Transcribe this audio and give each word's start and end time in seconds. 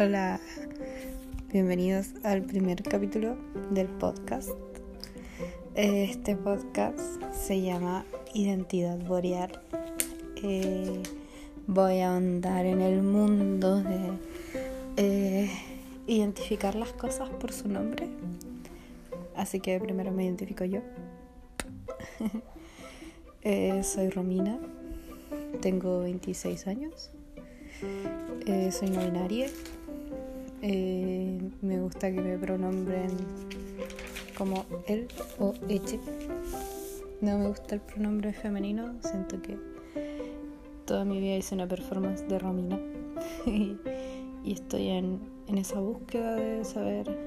Hola, 0.00 0.40
bienvenidos 1.52 2.08
al 2.24 2.42
primer 2.42 2.82
capítulo 2.82 3.36
del 3.70 3.86
podcast. 3.86 4.50
Este 5.76 6.34
podcast 6.34 6.98
se 7.32 7.62
llama 7.62 8.04
Identidad 8.34 8.98
Boreal. 8.98 9.52
Eh, 10.42 11.00
voy 11.68 12.00
a 12.00 12.16
andar 12.16 12.66
en 12.66 12.80
el 12.80 13.02
mundo 13.02 13.84
de 13.84 14.18
eh, 14.96 15.48
identificar 16.08 16.74
las 16.74 16.92
cosas 16.92 17.30
por 17.30 17.52
su 17.52 17.68
nombre. 17.68 18.08
Así 19.36 19.60
que 19.60 19.78
primero 19.78 20.10
me 20.10 20.24
identifico 20.24 20.64
yo. 20.64 20.80
Eh, 23.44 23.82
soy 23.82 24.08
Romina, 24.10 24.58
tengo 25.60 26.00
26 26.00 26.66
años, 26.68 27.10
soy 28.70 28.90
no 28.90 29.00
binaria 29.00 29.48
eh, 30.64 31.40
me 31.60 31.80
gusta 31.80 32.12
que 32.12 32.20
me 32.20 32.38
pronombren 32.38 33.10
como 34.38 34.64
él 34.86 35.08
o 35.40 35.54
ella. 35.68 35.98
No 37.20 37.38
me 37.38 37.48
gusta 37.48 37.74
el 37.74 37.80
pronombre 37.80 38.32
femenino, 38.32 38.94
siento 39.00 39.42
que 39.42 39.58
toda 40.86 41.04
mi 41.04 41.20
vida 41.20 41.36
hice 41.36 41.56
una 41.56 41.66
performance 41.66 42.26
de 42.28 42.38
Romina 42.38 42.80
y, 43.46 43.76
estoy 44.52 44.88
en, 44.88 45.18
en 45.48 45.58
esa 45.58 45.80
búsqueda 45.80 46.36
de 46.36 46.64
saber 46.64 47.18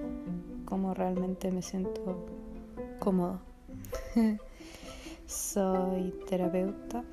cómo 0.64 0.94
realmente 0.94 1.52
me 1.52 1.62
siento 1.62 2.26
cómodo. 3.00 3.42
soy 5.28 6.14
terapeuta 6.28 7.04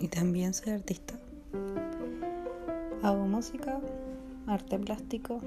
y 0.00 0.08
también 0.08 0.52
soy 0.54 0.72
artista. 0.72 1.14
Hago 3.02 3.26
música, 3.26 3.80
arte 4.46 4.78
plástico, 4.78 5.40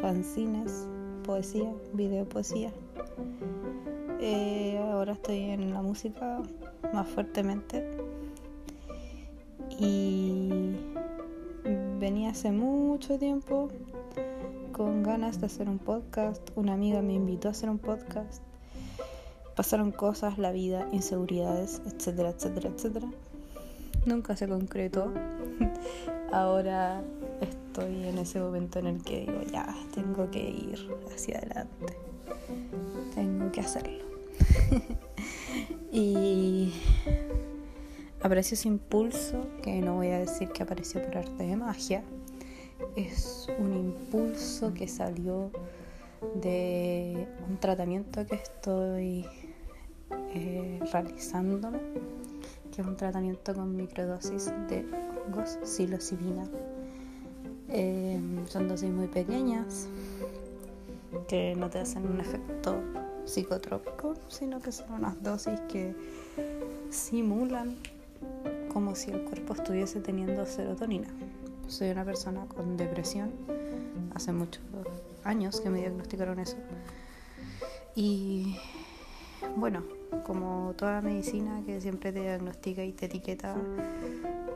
fanzines, 0.00 0.86
poesía, 1.24 1.72
videopoesía. 1.92 2.72
Eh, 4.20 4.78
ahora 4.92 5.12
estoy 5.12 5.38
en 5.38 5.72
la 5.72 5.82
música 5.82 6.42
más 6.92 7.08
fuertemente 7.08 7.86
y 9.78 10.76
venía 11.98 12.30
hace 12.30 12.52
mucho 12.52 13.18
tiempo 13.18 13.68
con 14.72 15.02
ganas 15.02 15.40
de 15.40 15.46
hacer 15.46 15.68
un 15.68 15.78
podcast. 15.78 16.42
Una 16.54 16.74
amiga 16.74 17.00
me 17.02 17.14
invitó 17.14 17.48
a 17.48 17.50
hacer 17.52 17.70
un 17.70 17.78
podcast. 17.78 18.42
Pasaron 19.56 19.90
cosas, 19.92 20.38
la 20.38 20.52
vida, 20.52 20.88
inseguridades, 20.92 21.82
etcétera, 21.86 22.30
etcétera, 22.30 22.70
etcétera. 22.70 23.08
Nunca 24.06 24.36
se 24.36 24.48
concretó. 24.48 25.12
Ahora 26.32 27.02
estoy 27.40 28.06
en 28.06 28.18
ese 28.18 28.40
momento 28.40 28.78
en 28.78 28.86
el 28.86 29.02
que 29.02 29.20
digo, 29.20 29.42
ya, 29.52 29.74
tengo 29.94 30.30
que 30.30 30.50
ir 30.50 30.88
hacia 31.12 31.38
adelante, 31.38 31.96
tengo 33.14 33.50
que 33.50 33.60
hacerlo. 33.60 34.04
y 35.92 36.72
apareció 38.22 38.54
ese 38.54 38.68
impulso, 38.68 39.46
que 39.62 39.80
no 39.80 39.96
voy 39.96 40.08
a 40.08 40.20
decir 40.20 40.48
que 40.50 40.62
apareció 40.62 41.02
por 41.02 41.18
arte 41.18 41.42
de 41.42 41.56
magia, 41.56 42.04
es 42.96 43.48
un 43.58 43.74
impulso 43.74 44.72
que 44.72 44.88
salió 44.88 45.50
de 46.34 47.26
un 47.48 47.56
tratamiento 47.58 48.26
que 48.26 48.36
estoy 48.36 49.26
eh, 50.34 50.80
realizándome, 50.92 51.78
que 52.72 52.82
es 52.82 52.86
un 52.86 52.96
tratamiento 52.96 53.54
con 53.54 53.76
microdosis 53.76 54.52
de 54.68 54.84
hongos 55.26 55.58
psilocibina 55.62 56.48
Em, 57.72 58.44
son 58.48 58.66
dosis 58.66 58.90
muy 58.90 59.06
pequeñas 59.06 59.86
que 61.28 61.54
no 61.54 61.70
te 61.70 61.78
hacen 61.78 62.04
un 62.04 62.18
efecto 62.18 62.74
psicotrópico, 63.24 64.14
sino 64.26 64.58
que 64.58 64.72
son 64.72 64.92
unas 64.92 65.22
dosis 65.22 65.60
que 65.68 65.94
simulan 66.90 67.76
como 68.72 68.96
si 68.96 69.12
el 69.12 69.22
cuerpo 69.22 69.54
estuviese 69.54 70.00
teniendo 70.00 70.46
serotonina. 70.46 71.06
Soy 71.68 71.90
una 71.90 72.04
persona 72.04 72.46
con 72.46 72.76
depresión, 72.76 73.30
hace 74.16 74.32
muchos 74.32 74.64
años 75.22 75.60
que 75.60 75.70
me 75.70 75.78
diagnosticaron 75.78 76.40
eso. 76.40 76.56
Y 77.94 78.56
bueno, 79.56 79.84
como 80.24 80.74
toda 80.76 81.00
medicina 81.00 81.62
que 81.64 81.80
siempre 81.80 82.12
te 82.12 82.20
diagnostica 82.20 82.84
y 82.84 82.92
te 82.92 83.06
etiqueta 83.06 83.56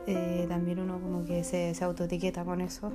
eh, 0.07 0.45
también 0.47 0.79
uno 0.79 0.99
como 0.99 1.25
que 1.25 1.43
se, 1.43 1.73
se 1.73 1.83
autoetiqueta 1.83 2.43
con 2.43 2.61
eso. 2.61 2.91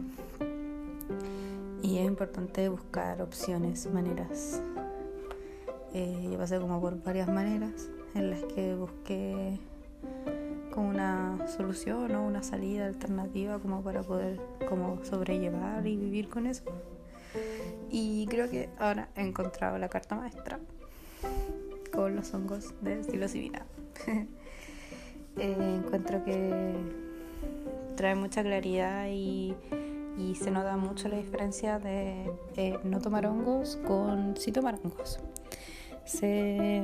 Y 1.83 1.99
es 1.99 2.07
importante 2.07 2.69
buscar 2.69 3.21
opciones, 3.23 3.91
maneras. 3.93 4.63
Eh, 5.93 6.29
yo 6.31 6.39
pasé 6.39 6.61
como 6.61 6.81
por 6.81 7.03
varias 7.03 7.29
maneras 7.29 7.89
en 8.15 8.31
las 8.31 8.43
que 8.45 8.75
busqué 8.75 9.59
como 10.73 10.89
una 10.89 11.49
solución 11.49 12.15
o 12.15 12.25
una 12.25 12.43
salida 12.43 12.87
alternativa 12.87 13.59
como 13.59 13.83
para 13.83 14.03
poder 14.03 14.41
como 14.69 15.05
sobrellevar 15.05 15.87
y 15.87 15.97
vivir 15.97 16.29
con 16.29 16.47
eso. 16.47 16.65
Y 17.91 18.27
creo 18.27 18.49
que 18.49 18.69
ahora 18.79 19.09
he 19.17 19.23
encontrado 19.23 19.79
la 19.79 19.89
carta 19.89 20.15
maestra 20.15 20.61
con 22.01 22.17
los 22.17 22.33
hongos 22.33 22.73
de 22.81 23.05
psilocibina. 23.05 23.67
Eh, 25.39 25.77
encuentro 25.77 26.25
que 26.25 26.75
trae 27.95 28.17
mucha 28.17 28.43
claridad 28.43 29.07
y, 29.09 29.55
se 30.35 30.51
nota 30.51 30.77
mucho 30.77 31.09
la 31.09 31.17
diferencia 31.17 31.79
de 31.79 32.31
eh, 32.57 32.79
no 32.83 33.01
tomar 33.01 33.27
hongos 33.27 33.79
con 33.87 34.37
sí 34.37 34.51
tomar 34.51 34.81
hongos. 34.83 35.21
Se, 36.05 36.83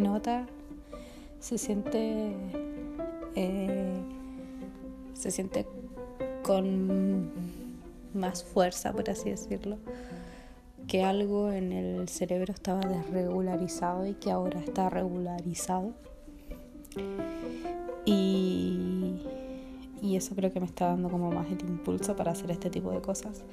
nota, 0.00 0.46
se 1.40 1.58
siente, 1.58 2.32
eh, 3.34 3.92
se 5.14 5.30
siente 5.32 5.66
con 6.44 7.32
más 8.14 8.44
fuerza, 8.44 8.92
por 8.92 9.10
así 9.10 9.30
decirlo, 9.30 9.78
que 10.88 11.02
algo 11.02 11.52
en 11.52 11.72
el 11.72 12.08
cerebro 12.08 12.52
estaba 12.52 12.80
desregularizado 12.80 14.06
y 14.06 14.14
que 14.14 14.30
ahora 14.30 14.58
está 14.58 14.88
regularizado. 14.88 15.92
Y, 18.06 19.20
y 20.00 20.16
eso 20.16 20.34
creo 20.34 20.50
que 20.50 20.60
me 20.60 20.66
está 20.66 20.86
dando 20.86 21.10
como 21.10 21.30
más 21.30 21.46
el 21.52 21.60
impulso 21.60 22.16
para 22.16 22.32
hacer 22.32 22.50
este 22.50 22.70
tipo 22.70 22.90
de 22.90 23.02
cosas 23.02 23.44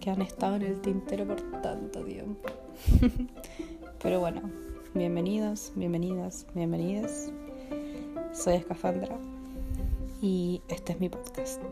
que 0.00 0.10
han 0.10 0.20
estado 0.20 0.56
en 0.56 0.62
el 0.62 0.80
tintero 0.80 1.26
por 1.26 1.40
tanto 1.62 2.04
tiempo. 2.04 2.50
Pero 4.02 4.18
bueno, 4.18 4.42
bienvenidos, 4.94 5.72
bienvenidas, 5.76 6.44
bienvenidas. 6.54 7.30
Soy 8.32 8.54
Escafandra 8.54 9.16
y 10.20 10.60
este 10.68 10.94
es 10.94 11.00
mi 11.00 11.08
podcast. 11.08 11.62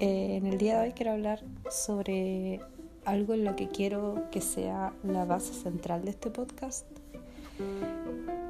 Eh, 0.00 0.36
en 0.36 0.46
el 0.46 0.58
día 0.58 0.78
de 0.78 0.88
hoy 0.88 0.92
quiero 0.92 1.12
hablar 1.12 1.40
sobre 1.70 2.60
algo 3.04 3.34
en 3.34 3.44
lo 3.44 3.54
que 3.54 3.68
quiero 3.68 4.28
que 4.30 4.40
sea 4.40 4.92
la 5.04 5.24
base 5.24 5.52
central 5.52 6.04
de 6.04 6.10
este 6.10 6.30
podcast 6.30 6.86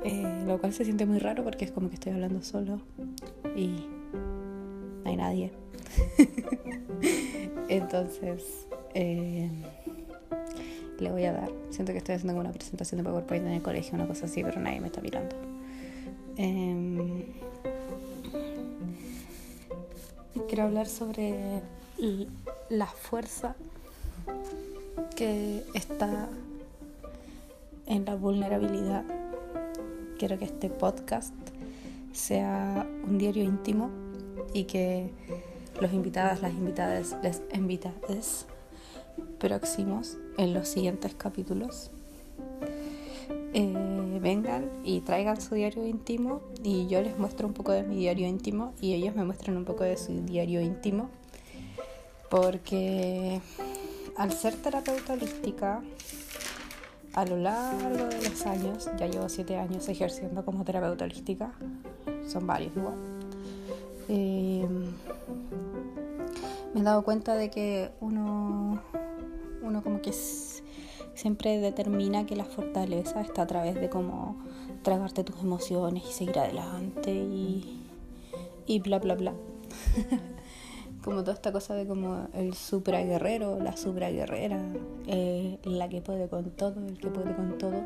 eh, 0.04 0.44
lo 0.46 0.58
cual 0.58 0.72
se 0.72 0.84
siente 0.84 1.04
muy 1.04 1.18
raro 1.18 1.44
porque 1.44 1.64
es 1.64 1.72
como 1.72 1.88
que 1.88 1.94
estoy 1.94 2.12
hablando 2.12 2.42
solo 2.42 2.80
y 3.54 3.86
no 5.04 5.10
hay 5.10 5.16
nadie. 5.16 5.52
Entonces, 7.68 8.66
eh, 8.94 9.50
le 10.98 11.10
voy 11.10 11.24
a 11.24 11.32
dar. 11.32 11.50
Siento 11.68 11.92
que 11.92 11.98
estoy 11.98 12.14
haciendo 12.14 12.40
una 12.40 12.52
presentación 12.52 12.98
de 12.98 13.04
PowerPoint 13.04 13.46
en 13.46 13.52
el 13.52 13.62
colegio, 13.62 13.94
una 13.94 14.06
cosa 14.06 14.26
así, 14.26 14.42
pero 14.42 14.60
nadie 14.60 14.80
me 14.80 14.86
está 14.86 15.00
mirando. 15.00 15.36
Em, 16.36 17.24
quiero 20.50 20.64
hablar 20.64 20.88
sobre 20.88 21.62
la 22.70 22.86
fuerza 22.86 23.54
que 25.14 25.62
está 25.74 26.28
en 27.86 28.04
la 28.04 28.16
vulnerabilidad. 28.16 29.04
Quiero 30.18 30.40
que 30.40 30.46
este 30.46 30.68
podcast 30.68 31.32
sea 32.12 32.84
un 33.04 33.16
diario 33.16 33.44
íntimo 33.44 33.90
y 34.52 34.64
que 34.64 35.12
los 35.80 35.92
invitadas, 35.92 36.42
las 36.42 36.52
invitadas, 36.52 37.16
les 37.22 37.42
invitades 37.54 38.46
próximos 39.38 40.16
en 40.36 40.52
los 40.52 40.66
siguientes 40.66 41.14
capítulos 41.14 41.92
eh, 43.54 43.89
vengan 44.20 44.70
y 44.84 45.00
traigan 45.00 45.40
su 45.40 45.54
diario 45.54 45.86
íntimo 45.86 46.40
y 46.62 46.86
yo 46.88 47.02
les 47.02 47.18
muestro 47.18 47.46
un 47.46 47.54
poco 47.54 47.72
de 47.72 47.82
mi 47.82 47.96
diario 47.96 48.26
íntimo 48.26 48.74
y 48.80 48.94
ellos 48.94 49.14
me 49.14 49.24
muestran 49.24 49.56
un 49.56 49.64
poco 49.64 49.84
de 49.84 49.96
su 49.96 50.12
diario 50.22 50.60
íntimo. 50.60 51.08
Porque 52.30 53.40
al 54.16 54.32
ser 54.32 54.54
terapeuta 54.54 55.14
holística 55.14 55.82
a 57.14 57.24
lo 57.24 57.36
largo 57.36 58.06
de 58.06 58.28
los 58.28 58.46
años, 58.46 58.88
ya 58.96 59.06
llevo 59.08 59.28
siete 59.28 59.56
años 59.56 59.88
ejerciendo 59.88 60.44
como 60.44 60.64
terapeuta 60.64 61.04
holística, 61.04 61.52
son 62.28 62.46
varios 62.46 62.76
igual, 62.76 62.94
eh, 64.08 64.66
me 66.74 66.80
he 66.80 66.82
dado 66.82 67.02
cuenta 67.02 67.34
de 67.34 67.50
que 67.50 67.90
uno, 68.00 68.80
uno 69.62 69.82
como 69.82 70.00
que 70.00 70.12
siempre 71.14 71.58
determina 71.58 72.26
que 72.26 72.36
la 72.36 72.44
fortaleza 72.44 73.20
está 73.20 73.42
a 73.42 73.46
través 73.46 73.74
de 73.74 73.88
cómo 73.88 74.36
tragarte 74.82 75.24
tus 75.24 75.40
emociones 75.40 76.04
y 76.08 76.12
seguir 76.12 76.38
adelante 76.38 77.12
y, 77.12 77.82
y 78.66 78.80
bla 78.80 78.98
bla 78.98 79.14
bla. 79.14 79.32
como 81.02 81.20
toda 81.20 81.32
esta 81.32 81.52
cosa 81.52 81.74
de 81.74 81.86
como 81.86 82.28
el 82.34 82.54
supra 82.54 83.02
guerrero, 83.02 83.58
la 83.58 83.76
supra 83.76 84.10
guerrera, 84.10 84.60
eh, 85.06 85.58
la 85.64 85.88
que 85.88 86.00
puede 86.00 86.28
con 86.28 86.50
todo, 86.50 86.86
el 86.86 86.98
que 86.98 87.08
puede 87.08 87.34
con 87.34 87.58
todo. 87.58 87.82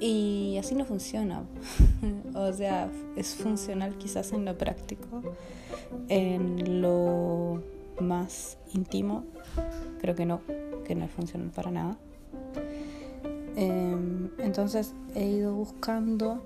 Y 0.00 0.56
así 0.58 0.74
no 0.74 0.84
funciona. 0.84 1.44
o 2.34 2.52
sea, 2.52 2.90
es 3.16 3.34
funcional 3.34 3.96
quizás 3.98 4.32
en 4.32 4.44
lo 4.44 4.56
práctico, 4.56 5.22
en 6.08 6.80
lo 6.80 7.62
más 8.00 8.58
íntimo, 8.74 9.24
pero 10.00 10.14
que 10.14 10.26
no, 10.26 10.40
que 10.84 10.94
no 10.94 11.04
es 11.04 11.12
para 11.54 11.70
nada. 11.70 11.98
Em, 13.56 14.30
entonces 14.38 14.94
he 15.14 15.24
ido 15.26 15.54
buscando, 15.54 16.42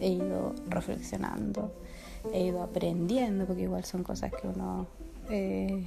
he 0.00 0.08
ido 0.08 0.54
reflexionando, 0.68 1.72
he 2.32 2.46
ido 2.46 2.62
aprendiendo, 2.62 3.46
porque 3.46 3.62
igual 3.62 3.84
son 3.84 4.02
cosas 4.02 4.32
que 4.32 4.46
uno, 4.48 4.86
eh, 5.30 5.86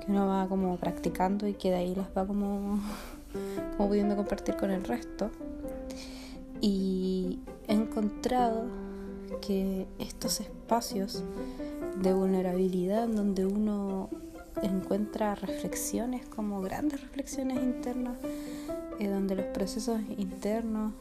que 0.00 0.10
uno 0.10 0.26
va 0.26 0.48
como 0.48 0.76
practicando 0.76 1.46
y 1.46 1.54
que 1.54 1.70
de 1.70 1.76
ahí 1.76 1.94
las 1.94 2.08
va 2.16 2.26
como, 2.26 2.80
como 3.76 3.88
pudiendo 3.88 4.16
compartir 4.16 4.56
con 4.56 4.70
el 4.70 4.84
resto. 4.84 5.30
Y 6.60 7.40
he 7.68 7.74
encontrado 7.74 8.64
que 9.40 9.86
estos 9.98 10.40
espacios 10.40 11.24
de 12.02 12.12
vulnerabilidad 12.12 13.08
donde 13.08 13.46
uno 13.46 14.10
encuentra 14.62 15.34
reflexiones 15.34 16.26
como 16.26 16.60
grandes 16.60 17.00
reflexiones 17.00 17.62
internas, 17.62 18.16
eh, 19.00 19.08
donde 19.08 19.34
los 19.34 19.46
procesos 19.46 19.98
internos 20.18 20.92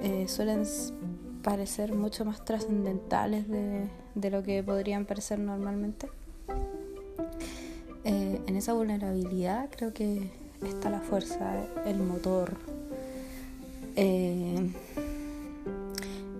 eh, 0.00 0.26
suelen 0.28 0.64
parecer 1.42 1.94
mucho 1.94 2.24
más 2.24 2.42
trascendentales 2.42 3.46
de, 3.48 4.30
lo 4.30 4.42
que 4.42 4.62
podrían 4.62 5.04
parecer 5.04 5.38
normalmente. 5.38 6.08
Eh, 8.04 8.40
en 8.46 8.56
esa 8.56 8.72
vulnerabilidad 8.72 9.68
creo 9.70 9.92
que 9.92 10.30
está 10.62 10.88
la 10.88 11.00
fuerza, 11.00 11.66
el 11.84 11.98
motor, 11.98 12.56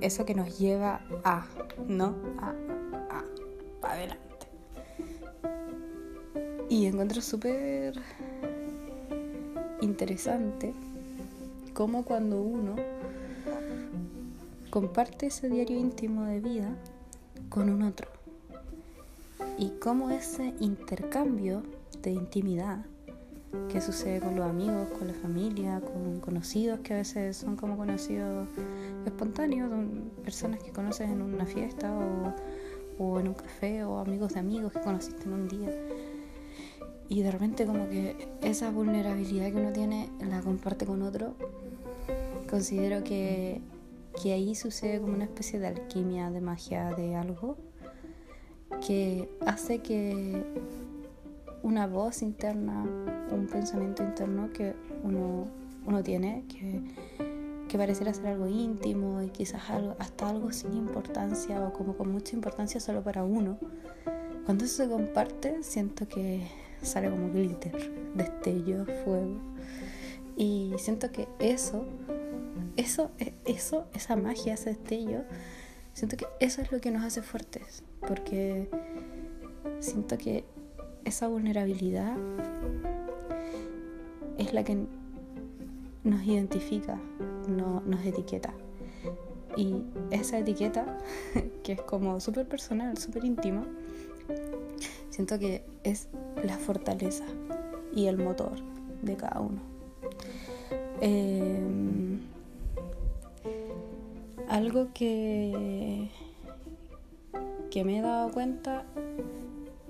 eso 0.00 0.24
que 0.24 0.34
nos 0.34 0.58
lleva 0.58 1.02
a, 1.22 1.46
¿no? 1.86 2.14
A, 2.40 2.54
a, 3.10 3.92
adelante. 3.92 4.22
Y 6.70 6.86
encuentro 6.86 7.20
súper 7.20 7.94
interesante 9.86 10.74
cómo 11.72 12.04
cuando 12.04 12.42
uno 12.42 12.76
comparte 14.70 15.26
ese 15.26 15.48
diario 15.48 15.78
íntimo 15.78 16.24
de 16.24 16.40
vida 16.40 16.76
con 17.48 17.70
un 17.70 17.82
otro. 17.82 18.08
Y 19.58 19.70
cómo 19.80 20.10
ese 20.10 20.52
intercambio 20.60 21.62
de 22.02 22.10
intimidad 22.10 22.84
que 23.70 23.80
sucede 23.80 24.20
con 24.20 24.36
los 24.36 24.44
amigos, 24.44 24.88
con 24.98 25.08
la 25.08 25.14
familia, 25.14 25.80
con 25.80 26.20
conocidos 26.20 26.80
que 26.80 26.92
a 26.92 26.96
veces 26.98 27.36
son 27.36 27.56
como 27.56 27.76
conocidos 27.76 28.48
espontáneos, 29.06 29.70
son 29.70 30.10
personas 30.22 30.62
que 30.62 30.72
conoces 30.72 31.08
en 31.08 31.22
una 31.22 31.46
fiesta 31.46 31.90
o 32.98 33.20
en 33.20 33.28
un 33.28 33.34
café 33.34 33.84
o 33.84 33.98
amigos 33.98 34.34
de 34.34 34.40
amigos 34.40 34.72
que 34.72 34.80
conociste 34.80 35.22
en 35.24 35.32
un 35.32 35.48
día. 35.48 35.70
Y 37.08 37.22
de 37.22 37.30
repente 37.30 37.66
como 37.66 37.88
que 37.88 38.28
esa 38.42 38.70
vulnerabilidad 38.70 39.50
que 39.52 39.56
uno 39.56 39.72
tiene 39.72 40.10
la 40.20 40.40
comparte 40.40 40.86
con 40.86 41.02
otro. 41.02 41.34
Considero 42.48 43.04
que 43.04 43.60
que 44.22 44.32
ahí 44.32 44.54
sucede 44.54 45.00
como 45.00 45.14
una 45.14 45.24
especie 45.24 45.58
de 45.58 45.68
alquimia, 45.68 46.30
de 46.30 46.40
magia, 46.40 46.90
de 46.94 47.16
algo 47.16 47.56
que 48.86 49.28
hace 49.46 49.80
que 49.80 50.44
una 51.62 51.86
voz 51.86 52.22
interna, 52.22 52.84
un 53.30 53.46
pensamiento 53.50 54.02
interno 54.02 54.50
que 54.52 54.74
uno, 55.02 55.46
uno 55.84 56.02
tiene, 56.02 56.44
que, 56.48 56.80
que 57.68 57.78
pareciera 57.78 58.12
ser 58.14 58.28
algo 58.28 58.46
íntimo 58.46 59.22
y 59.22 59.28
quizás 59.28 59.70
algo, 59.70 59.96
hasta 59.98 60.28
algo 60.28 60.52
sin 60.52 60.74
importancia 60.74 61.60
o 61.66 61.72
como 61.72 61.96
con 61.96 62.10
mucha 62.10 62.34
importancia 62.34 62.80
solo 62.80 63.02
para 63.02 63.24
uno, 63.24 63.58
cuando 64.44 64.64
eso 64.64 64.84
se 64.84 64.88
comparte 64.88 65.62
siento 65.62 66.08
que 66.08 66.46
sale 66.82 67.11
como 67.11 67.31
glitter, 67.31 67.93
destello, 68.14 68.84
fuego. 69.05 69.40
Y 70.37 70.75
siento 70.78 71.11
que 71.11 71.28
eso 71.38 71.87
eso, 72.76 73.11
e, 73.19 73.32
eso, 73.44 73.87
esa 73.94 74.17
magia, 74.17 74.55
ese 74.55 74.70
destello, 74.70 75.23
siento 75.93 76.17
que 76.17 76.26
eso 76.40 76.61
es 76.61 76.70
lo 76.70 76.81
que 76.81 76.90
nos 76.90 77.05
hace 77.05 77.23
fuertes, 77.23 77.82
porque 78.06 78.69
siento 79.81 80.19
que 80.19 80.44
esa 81.05 81.28
vulnerabilidad 81.28 82.17
es 84.38 84.52
la 84.52 84.64
que 84.64 84.76
nos 86.05 86.23
identifica, 86.25 87.00
no, 87.49 87.81
nos 87.81 88.05
etiqueta. 88.05 88.52
Y 89.56 89.82
esa 90.11 90.38
etiqueta, 90.38 90.99
que 91.62 91.73
es 91.73 91.81
como 91.82 92.20
súper 92.20 92.46
personal, 92.46 92.99
súper 92.99 93.25
íntima, 93.25 93.64
siento 95.16 95.38
que 95.38 95.64
es 95.82 96.08
la 96.44 96.58
fortaleza 96.58 97.24
y 97.94 98.04
el 98.04 98.18
motor 98.18 98.52
de 99.00 99.16
cada 99.16 99.40
uno. 99.40 99.62
Eh, 101.00 101.58
algo 104.50 104.88
que, 104.92 106.10
que 107.70 107.82
me 107.82 107.98
he 107.98 108.02
dado 108.02 108.30
cuenta 108.30 108.84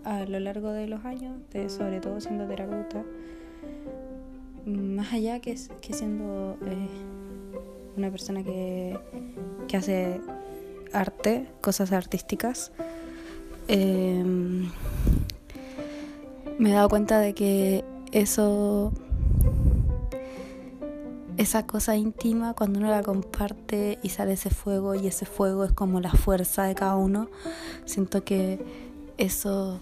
a 0.04 0.24
lo 0.26 0.38
largo 0.38 0.70
de 0.70 0.86
los 0.86 1.04
años, 1.04 1.40
de, 1.52 1.70
sobre 1.70 1.98
todo 2.00 2.20
siendo 2.20 2.46
terapeuta, 2.46 3.02
más 4.64 5.12
allá 5.12 5.40
que, 5.40 5.56
que 5.80 5.92
siendo 5.92 6.56
eh, 6.64 6.88
una 7.96 8.12
persona 8.12 8.44
que, 8.44 8.96
que, 9.66 9.76
hace 9.76 10.20
arte, 10.92 11.48
cosas 11.60 11.90
artísticas, 11.90 12.70
em, 13.66 14.70
me 16.58 16.70
he 16.70 16.72
dado 16.72 16.88
cuenta 16.88 17.18
de 17.18 17.34
que 17.34 17.84
eso 18.12 18.92
esa 21.36 21.66
cosa 21.66 21.96
íntima 21.96 22.54
cuando 22.54 22.78
uno 22.78 22.88
la 22.88 23.02
comparte 23.02 23.98
y 24.02 24.08
sale 24.08 24.32
ese 24.32 24.50
fuego 24.50 24.94
y 24.94 25.06
ese 25.06 25.26
fuego 25.26 25.64
es 25.64 25.72
como 25.72 26.00
la 26.00 26.10
fuerza 26.10 26.64
de 26.64 26.74
cada 26.74 26.96
uno, 26.96 27.28
siento 27.84 28.24
que 28.24 28.58
eso, 29.18 29.80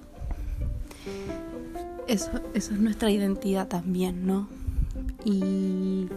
eso, 2.08 2.30
eso 2.54 2.74
es 2.74 2.80
nuestra 2.80 3.10
identidad 3.10 3.68
también, 3.68 4.26
¿no? 4.26 4.48
Y, 5.24 6.08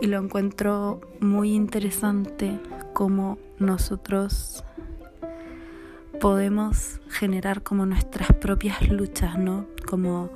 y 0.00 0.06
lo 0.06 0.18
encuentro 0.18 1.00
muy 1.20 1.54
interesante 1.54 2.58
como 2.94 3.38
nosotros 3.58 4.64
podemos 6.20 7.00
generar 7.08 7.62
como 7.62 7.86
nuestras 7.86 8.32
propias 8.34 8.88
luchas, 8.88 9.38
¿no? 9.38 9.66
Como 9.86 10.30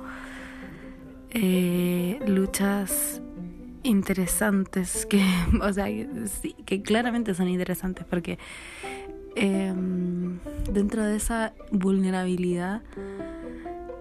eh, 1.31 2.19
luchas 2.27 3.21
interesantes, 3.83 5.05
que, 5.05 5.23
o 5.61 5.73
sea, 5.73 5.85
sí, 6.27 6.55
que 6.65 6.81
claramente 6.81 7.33
son 7.33 7.49
interesantes 7.49 8.05
porque 8.09 8.39
em, 9.35 10.39
dentro 10.71 11.03
de 11.03 11.17
esa 11.17 11.53
vulnerabilidad 11.71 12.81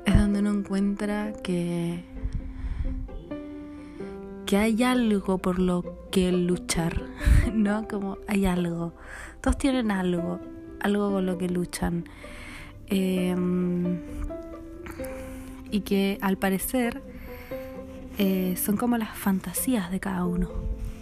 es 0.04 0.16
donde 0.16 0.40
uno 0.40 0.50
encuentra 0.50 1.32
que, 1.42 2.04
que 4.46 4.56
hay 4.56 4.82
algo 4.82 5.38
por 5.38 5.58
lo 5.58 6.08
que 6.10 6.30
luchar, 6.32 7.02
¿no? 7.52 7.88
Como 7.88 8.18
hay 8.28 8.46
algo. 8.46 8.94
Todos 9.40 9.58
tienen 9.58 9.90
algo, 9.90 10.38
algo 10.82 11.10
con 11.10 11.26
lo 11.26 11.38
que 11.38 11.48
luchan. 11.48 12.04
Em, 12.88 13.98
y 15.70 15.80
que 15.80 16.18
al 16.20 16.36
parecer 16.36 17.02
eh, 18.18 18.56
son 18.62 18.76
como 18.76 18.98
las 18.98 19.16
fantasías 19.16 19.90
de 19.90 20.00
cada 20.00 20.24
uno, 20.26 20.50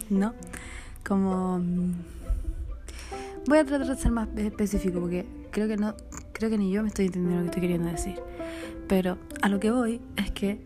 ¿no? 0.09 0.35
Como... 1.07 1.59
Mm, 1.59 1.93
voy 3.47 3.59
a 3.59 3.65
tratar 3.65 3.89
de 3.89 3.97
ser 3.97 4.13
más 4.13 4.29
específico 4.37 5.01
porque 5.01 5.27
creo 5.51 5.67
que 5.67 5.77
no, 5.77 5.95
creo 6.33 6.51
que 6.51 6.59
ni 6.59 6.71
yo 6.71 6.83
me 6.83 6.89
estoy 6.89 7.07
entendiendo 7.07 7.39
lo 7.39 7.43
que 7.43 7.49
estoy 7.49 7.63
queriendo 7.63 7.89
decir. 7.89 8.21
Pero 8.87 9.19
a 9.43 9.49
lo 9.49 9.59
que 9.59 9.71
voy 9.71 10.01
es 10.17 10.31
que 10.31 10.61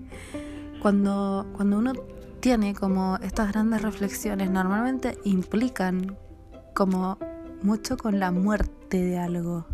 cuando, 0.80 1.46
cuando 1.54 1.78
uno 1.78 1.92
tiene 2.40 2.74
como 2.74 3.18
estas 3.22 3.52
grandes 3.52 3.82
reflexiones, 3.82 4.50
normalmente 4.50 5.18
implican 5.24 6.16
como 6.74 7.18
mucho 7.64 7.96
con 7.96 8.20
la 8.20 8.30
muerte 8.30 9.02
de 9.02 9.18
algo. 9.18 9.64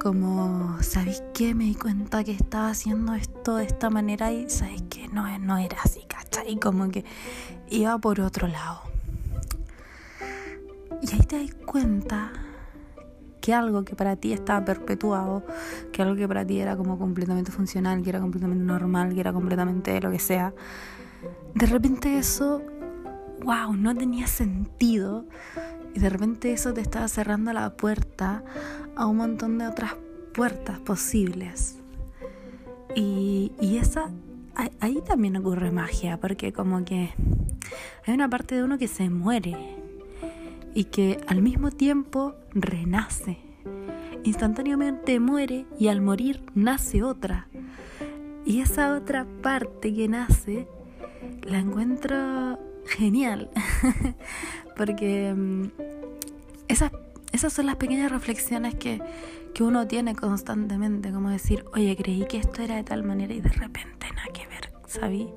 Como, 0.00 0.76
¿sabéis 0.82 1.22
qué? 1.32 1.54
Me 1.54 1.64
di 1.64 1.74
cuenta 1.74 2.22
que 2.22 2.32
estaba 2.32 2.68
haciendo 2.68 3.14
esto 3.14 3.56
de 3.56 3.64
esta 3.64 3.90
manera 3.90 4.30
y 4.30 4.48
¿sabéis 4.48 4.82
que 4.82 5.08
No, 5.08 5.26
no 5.38 5.56
era 5.56 5.78
así, 5.82 6.02
¿cachai? 6.06 6.56
Como 6.60 6.90
que 6.90 7.04
iba 7.70 7.96
por 7.98 8.20
otro 8.20 8.46
lado. 8.46 8.82
Y 11.00 11.14
ahí 11.14 11.20
te 11.26 11.42
das 11.42 11.54
cuenta 11.64 12.32
que 13.40 13.54
algo 13.54 13.84
que 13.84 13.96
para 13.96 14.16
ti 14.16 14.34
estaba 14.34 14.64
perpetuado, 14.64 15.42
que 15.90 16.02
algo 16.02 16.16
que 16.16 16.28
para 16.28 16.44
ti 16.44 16.60
era 16.60 16.76
como 16.76 16.98
completamente 16.98 17.50
funcional, 17.50 18.02
que 18.02 18.10
era 18.10 18.20
completamente 18.20 18.62
normal, 18.62 19.14
que 19.14 19.20
era 19.20 19.32
completamente 19.32 19.98
lo 20.00 20.10
que 20.10 20.18
sea, 20.18 20.52
de 21.54 21.66
repente 21.66 22.18
eso, 22.18 22.62
wow, 23.42 23.74
no 23.74 23.96
tenía 23.96 24.26
sentido. 24.26 25.24
Y 25.98 26.00
de 26.00 26.10
repente 26.10 26.52
eso 26.52 26.72
te 26.72 26.80
estaba 26.80 27.08
cerrando 27.08 27.52
la 27.52 27.70
puerta 27.70 28.44
a 28.94 29.06
un 29.06 29.16
montón 29.16 29.58
de 29.58 29.66
otras 29.66 29.96
puertas 30.32 30.78
posibles. 30.78 31.80
Y, 32.94 33.50
y 33.60 33.78
esa, 33.78 34.08
ahí 34.78 35.02
también 35.04 35.36
ocurre 35.38 35.72
magia, 35.72 36.20
porque 36.20 36.52
como 36.52 36.84
que 36.84 37.10
hay 38.06 38.14
una 38.14 38.30
parte 38.30 38.54
de 38.54 38.62
uno 38.62 38.78
que 38.78 38.86
se 38.86 39.10
muere 39.10 39.56
y 40.72 40.84
que 40.84 41.18
al 41.26 41.42
mismo 41.42 41.72
tiempo 41.72 42.36
renace. 42.52 43.38
Instantáneamente 44.22 45.18
muere 45.18 45.66
y 45.80 45.88
al 45.88 46.00
morir 46.00 46.44
nace 46.54 47.02
otra. 47.02 47.48
Y 48.46 48.60
esa 48.60 48.94
otra 48.94 49.26
parte 49.42 49.92
que 49.92 50.06
nace 50.06 50.68
la 51.42 51.58
encuentro 51.58 52.56
genial. 52.86 53.50
Porque 54.78 55.34
mm, 55.36 55.64
esas, 56.68 56.92
esas 57.32 57.52
son 57.52 57.66
las 57.66 57.76
pequeñas 57.76 58.10
reflexiones 58.10 58.76
que, 58.76 59.02
que 59.52 59.62
uno 59.64 59.86
tiene 59.86 60.14
constantemente. 60.14 61.12
Como 61.12 61.28
decir, 61.28 61.64
oye, 61.74 61.94
creí 61.96 62.24
que 62.26 62.38
esto 62.38 62.62
era 62.62 62.76
de 62.76 62.84
tal 62.84 63.02
manera 63.02 63.34
y 63.34 63.40
de 63.40 63.50
repente 63.50 64.06
nada 64.14 64.28
que 64.32 64.46
ver, 64.46 64.72
¿sabí? 64.86 65.28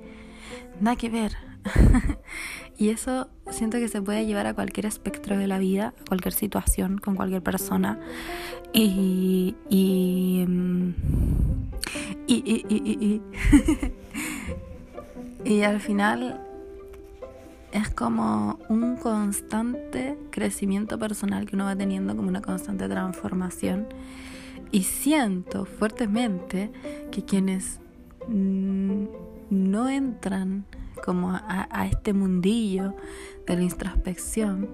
Nada 0.79 0.95
que 0.95 1.10
ver. 1.10 1.36
y 2.77 2.89
eso 2.89 3.29
siento 3.50 3.77
que 3.77 3.88
se 3.88 4.01
puede 4.01 4.25
llevar 4.25 4.48
a 4.48 4.53
cualquier 4.53 4.86
espectro 4.86 5.38
de 5.38 5.48
la 5.48 5.57
vida, 5.57 5.93
a 6.00 6.05
cualquier 6.05 6.33
situación, 6.33 7.00
con 7.00 7.15
cualquier 7.15 7.41
persona. 7.41 8.00
Y. 8.74 9.55
Y. 9.69 10.45
Mm, 10.48 10.93
y, 12.27 12.36
y, 12.69 13.21
y, 15.43 15.51
y 15.51 15.63
al 15.63 15.81
final 15.81 16.39
es 17.71 17.89
como 17.89 18.59
un 18.69 18.97
constante 18.97 20.17
crecimiento 20.29 20.99
personal 20.99 21.45
que 21.45 21.55
uno 21.55 21.65
va 21.65 21.75
teniendo, 21.75 22.15
como 22.15 22.27
una 22.27 22.41
constante 22.41 22.87
transformación. 22.87 23.87
Y 24.71 24.83
siento 24.83 25.65
fuertemente 25.65 26.71
que 27.11 27.23
quienes 27.23 27.79
mm, 28.27 29.05
no 29.49 29.89
entran 29.89 30.65
como 31.03 31.31
a, 31.31 31.87
este 31.87 32.13
mundillo 32.13 32.95
de 33.47 33.55
la 33.55 33.63
introspección 33.63 34.69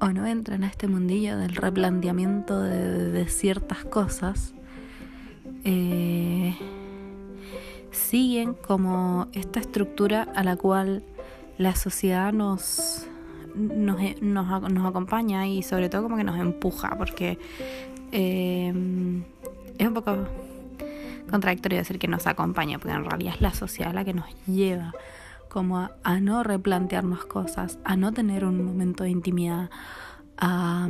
o 0.00 0.08
no 0.10 0.26
entran 0.26 0.62
a 0.62 0.68
este 0.68 0.86
mundillo 0.86 1.36
del 1.36 1.56
replanteamiento 1.56 2.60
de, 2.60 3.26
ciertas 3.28 3.84
cosas, 3.84 4.54
eh, 5.64 6.56
siguen 7.90 8.54
como 8.54 9.26
esta 9.32 9.58
estructura 9.58 10.22
a 10.34 10.44
la 10.44 10.56
cual 10.56 11.02
la 11.58 11.74
sociedad 11.74 12.32
nos, 12.32 13.06
nos, 13.54 13.98
nos, 14.20 14.86
acompaña 14.86 15.46
y 15.46 15.62
sobre 15.62 15.88
todo 15.88 16.02
como 16.02 16.16
que 16.16 16.24
nos 16.24 16.38
empuja, 16.38 16.96
porque 16.96 17.38
eh, 18.12 18.72
es 19.78 19.86
un 19.86 19.94
poco 19.94 20.16
contradictorio 21.30 21.78
decir 21.78 21.98
que 21.98 22.08
nos 22.08 22.26
acompaña, 22.26 22.78
porque 22.78 22.94
en 22.94 23.04
realidad 23.04 23.34
es 23.34 23.40
la 23.40 23.52
sociedad 23.52 23.92
la 23.92 24.04
que 24.04 24.14
nos 24.14 24.26
lleva 24.46 24.92
como 25.56 25.88
a, 26.02 26.20
no 26.20 26.42
replantearnos 26.42 27.24
cosas, 27.24 27.78
a 27.82 27.96
no 27.96 28.12
tener 28.12 28.44
un 28.44 28.62
momento 28.62 29.04
de 29.04 29.10
intimidad, 29.10 29.70
a, 30.36 30.86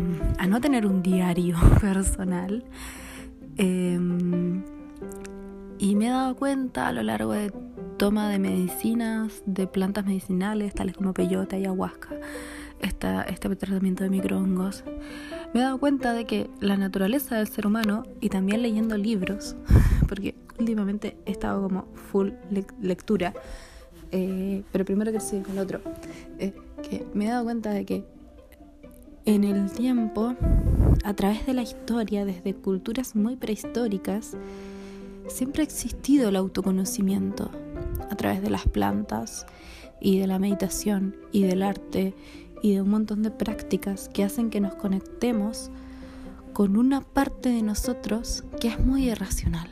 no 0.49 0.61
tener 0.61 0.87
un 0.87 1.04
diario 1.04 1.56
personal. 1.80 2.64
Em, 3.56 4.64
y 5.78 5.95
me 5.95 6.06
he 6.06 6.11
dado 6.11 6.37
cuenta 6.37 6.88
a 6.88 6.92
lo 6.92 7.02
largo 7.02 7.33
de 7.33 7.52
toma 7.97 8.28
de 8.30 8.38
medicinas, 8.38 9.42
de 9.47 9.66
plantas 9.66 10.04
medicinales, 10.06 10.75
tales 10.75 10.97
como 10.97 11.14
peyote 11.14 11.56
ayahuasca, 11.56 12.14
esta, 12.80 13.23
este 13.23 13.54
tratamiento 13.56 14.04
de 14.04 14.11
microhongos, 14.11 14.85
me 15.54 15.61
he 15.61 15.62
dado 15.62 15.78
cuenta 15.78 16.12
de 16.12 16.26
que 16.26 16.50
la 16.61 16.76
naturaleza 16.76 17.37
del 17.37 17.49
ser 17.49 17.66
humano, 17.66 18.02
y 18.21 18.28
también 18.28 18.62
leyendo 18.62 18.97
libros, 18.97 19.56
porque 20.09 20.35
últimamente 20.59 21.16
he 21.26 21.33
estado 21.33 21.62
como 21.62 21.87
full 22.11 22.30
lectura, 22.80 23.35
eh, 24.12 24.62
pero 24.73 24.85
primero 24.85 25.11
que 25.11 25.18
decir 25.18 25.42
con 25.42 25.59
otro, 25.59 25.80
eh, 26.38 26.52
que 26.83 27.06
me 27.14 27.26
he 27.26 27.30
dado 27.30 27.45
cuenta 27.45 27.71
de 27.71 27.85
que 27.85 28.04
en 29.25 29.42
el 29.42 29.73
tiempo, 29.73 30.37
a 31.04 31.14
través 31.14 31.47
de 31.47 31.54
la 31.54 31.62
historia, 31.62 32.25
desde 32.25 32.54
culturas 32.54 33.16
muy 33.16 33.37
prehistóricas, 33.37 34.37
siempre 35.28 35.62
ha 35.62 35.64
existido 35.64 36.28
el 36.28 36.37
autoconocimiento 36.37 37.50
a 38.11 38.16
través 38.16 38.42
de 38.42 38.50
las 38.50 38.66
plantas 38.66 39.47
y 40.00 40.18
de 40.18 40.26
la 40.26 40.38
meditación 40.38 41.16
y 41.33 41.42
del 41.45 41.62
arte 41.62 42.14
y 42.62 42.75
de 42.75 42.83
un 42.83 42.90
montón 42.90 43.23
de 43.23 43.30
prácticas 43.30 44.09
que 44.09 44.25
hacen 44.25 44.50
que 44.50 44.61
nos 44.61 44.75
conectemos 44.75 45.71
con 46.52 46.76
una 46.76 47.02
parte 47.02 47.50
de 47.50 47.62
nosotros 47.62 48.45
que 48.61 48.68
es 48.68 48.80
muy 48.80 49.11
irracional, 49.11 49.68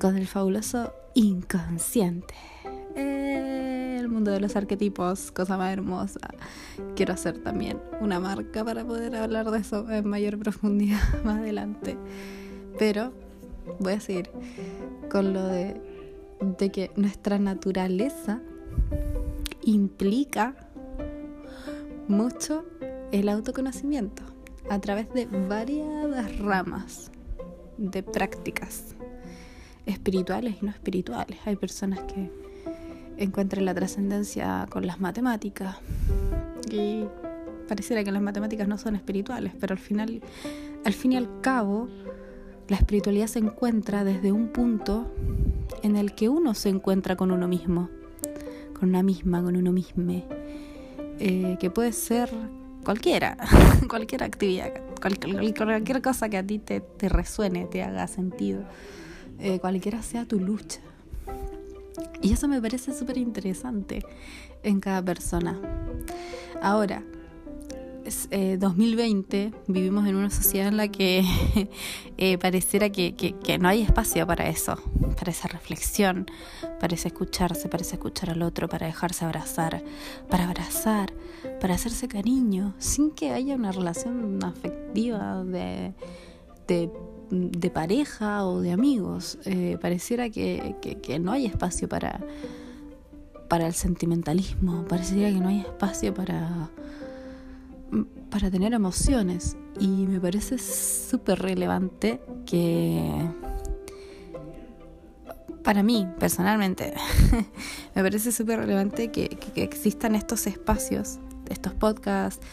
con 0.00 0.16
el 0.16 0.26
fabuloso 0.26 0.92
inconsciente. 1.14 2.34
El 2.96 4.08
mundo 4.08 4.32
de 4.32 4.40
los 4.40 4.56
arquetipos, 4.56 5.30
cosa 5.30 5.56
más 5.56 5.72
hermosa. 5.72 6.28
Quiero 6.96 7.14
hacer 7.14 7.38
también 7.38 7.80
una 8.00 8.20
marca 8.20 8.64
para 8.64 8.84
poder 8.84 9.14
hablar 9.16 9.50
de 9.50 9.58
eso 9.58 9.88
en 9.90 10.08
mayor 10.08 10.38
profundidad 10.38 11.00
más 11.24 11.38
adelante. 11.38 11.96
Pero 12.78 13.12
voy 13.78 13.94
a 13.94 14.00
seguir 14.00 14.30
con 15.10 15.32
lo 15.32 15.46
de, 15.46 15.80
de 16.58 16.70
que 16.70 16.90
nuestra 16.96 17.38
naturaleza 17.38 18.40
implica 19.62 20.54
mucho 22.08 22.64
el 23.12 23.28
autoconocimiento 23.28 24.22
a 24.68 24.78
través 24.80 25.12
de 25.12 25.26
variadas 25.26 26.38
ramas 26.38 27.10
de 27.76 28.02
prácticas 28.02 28.94
espirituales 29.86 30.56
y 30.60 30.64
no 30.64 30.70
espirituales. 30.70 31.38
Hay 31.44 31.56
personas 31.56 32.00
que 32.00 32.30
encuentran 33.16 33.64
la 33.64 33.74
trascendencia 33.74 34.66
con 34.70 34.86
las 34.86 35.00
matemáticas 35.00 35.76
y 36.70 37.04
pareciera 37.68 38.04
que 38.04 38.12
las 38.12 38.22
matemáticas 38.22 38.68
no 38.68 38.78
son 38.78 38.96
espirituales, 38.96 39.52
pero 39.58 39.74
al 39.74 39.78
final, 39.78 40.22
al 40.84 40.92
fin 40.92 41.12
y 41.12 41.16
al 41.16 41.40
cabo, 41.40 41.88
la 42.68 42.76
espiritualidad 42.76 43.26
se 43.26 43.38
encuentra 43.38 44.04
desde 44.04 44.32
un 44.32 44.48
punto 44.48 45.12
en 45.82 45.96
el 45.96 46.14
que 46.14 46.28
uno 46.28 46.54
se 46.54 46.70
encuentra 46.70 47.16
con 47.16 47.30
uno 47.30 47.46
mismo, 47.48 47.90
con 48.78 48.88
una 48.88 49.02
misma, 49.02 49.42
con 49.42 49.56
uno 49.56 49.72
mismo, 49.72 50.24
eh, 51.18 51.56
que 51.60 51.70
puede 51.70 51.92
ser 51.92 52.30
cualquiera, 52.84 53.36
cualquier 53.88 54.22
actividad, 54.22 54.72
cualquier, 55.00 56.02
cosa 56.02 56.28
que 56.28 56.38
a 56.38 56.46
ti 56.46 56.58
te, 56.58 56.80
te 56.80 57.08
resuene, 57.08 57.66
te 57.66 57.82
haga 57.82 58.06
sentido. 58.06 58.62
Eh, 59.38 59.58
cualquiera 59.58 60.02
sea 60.02 60.24
tu 60.24 60.40
lucha. 60.40 60.80
Y 62.22 62.32
eso 62.32 62.48
me 62.48 62.60
parece 62.60 62.94
súper 62.94 63.18
interesante 63.18 64.04
en 64.62 64.80
cada 64.80 65.02
persona. 65.02 65.60
Ahora, 66.62 67.02
es, 68.04 68.28
2020 68.58 69.42
eh, 69.42 69.52
vivimos 69.66 70.06
en 70.06 70.16
una 70.16 70.30
sociedad 70.30 70.68
en 70.68 70.76
la 70.76 70.88
que 70.88 71.24
eh, 72.18 72.38
pareciera 72.38 72.90
que, 72.90 73.34
no 73.60 73.68
hay 73.68 73.82
espacio 73.82 74.26
para 74.26 74.48
eso, 74.48 74.76
para 75.16 75.30
esa 75.30 75.48
reflexión, 75.48 76.26
para 76.80 76.94
ese 76.94 77.08
escucharse, 77.08 77.68
para 77.68 77.82
ese 77.82 77.96
escuchar 77.96 78.30
al 78.30 78.42
otro, 78.42 78.68
para 78.68 78.86
dejarse 78.86 79.24
abrazar, 79.24 79.82
para 80.28 80.44
abrazar, 80.44 81.12
para 81.60 81.74
hacerse 81.74 82.08
cariño, 82.08 82.74
sin 82.78 83.10
que 83.10 83.32
haya 83.32 83.54
una 83.54 83.72
relación 83.72 84.38
afectiva 84.44 85.44
de 85.44 85.94
pareja 87.72 88.46
o 88.46 88.60
de 88.60 88.72
amigos. 88.72 89.38
Eh, 89.44 89.78
pareciera 89.80 90.30
que, 90.30 90.76
no 91.20 91.32
hay 91.32 91.46
espacio 91.46 91.88
para, 91.88 92.20
para 93.48 93.66
el 93.66 93.74
sentimentalismo, 93.74 94.84
pareciera 94.88 95.30
que 95.30 95.40
no 95.40 95.48
hay 95.48 95.60
espacio 95.60 96.12
para, 96.12 96.70
para 98.30 98.50
tener 98.50 98.72
emociones. 98.72 99.56
Y 99.78 100.06
me 100.06 100.20
parece 100.20 100.58
súper 100.58 101.40
relevante 101.40 102.20
que 102.46 103.28
para 105.64 105.82
mí, 105.82 106.06
personalmente, 106.20 106.94
me 107.94 108.02
parece 108.02 108.30
súper 108.30 108.60
relevante 108.60 109.10
que, 109.10 109.36
existan 109.56 110.14
estos 110.14 110.46
espacios, 110.46 111.18
estos 111.48 111.72
podcasts, 111.72 112.44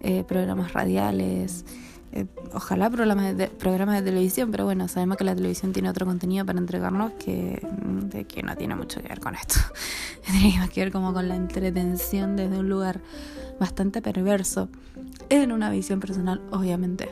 eh, 0.00 0.22
programas 0.22 0.74
radiales, 0.74 1.64
eh, 2.12 2.26
ojalá 2.54 2.88
programas 2.90 3.36
de, 3.36 3.48
programas 3.48 3.96
de 3.96 4.10
televisión, 4.10 4.50
pero 4.50 4.64
bueno, 4.64 4.88
sabemos 4.88 5.16
que 5.16 5.24
la 5.24 5.34
televisión 5.34 5.72
tiene 5.72 5.90
otro 5.90 6.06
contenido 6.06 6.46
para 6.46 6.58
entregarnos 6.58 7.12
que, 7.12 7.60
de 8.04 8.24
que 8.24 8.42
no 8.42 8.56
tiene 8.56 8.74
mucho 8.74 9.02
que 9.02 9.08
ver 9.08 9.20
con 9.20 9.34
esto. 9.34 9.56
tiene 10.26 10.58
más 10.58 10.70
que 10.70 10.80
ver 10.80 10.92
como 10.92 11.12
con 11.12 11.28
la 11.28 11.36
entretención 11.36 12.36
desde 12.36 12.58
un 12.58 12.68
lugar 12.68 13.00
bastante 13.60 14.00
perverso, 14.00 14.68
en 15.28 15.52
una 15.52 15.70
visión 15.70 16.00
personal, 16.00 16.40
obviamente. 16.50 17.10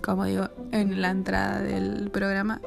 Como 0.00 0.24
digo 0.24 0.48
en 0.72 1.00
la 1.02 1.10
entrada 1.10 1.60
del 1.60 2.10
programa, 2.10 2.60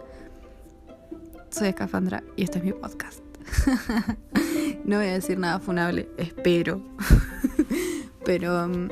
soy 1.50 1.70
Escafandra 1.70 2.24
y 2.36 2.44
este 2.44 2.60
es 2.60 2.64
mi 2.64 2.74
podcast. 2.74 3.22
no 4.86 4.98
voy 4.98 5.08
a 5.08 5.14
decir 5.14 5.40
nada 5.40 5.60
funable, 5.60 6.10
espero. 6.18 6.82
Pero 8.26 8.66
um, 8.66 8.90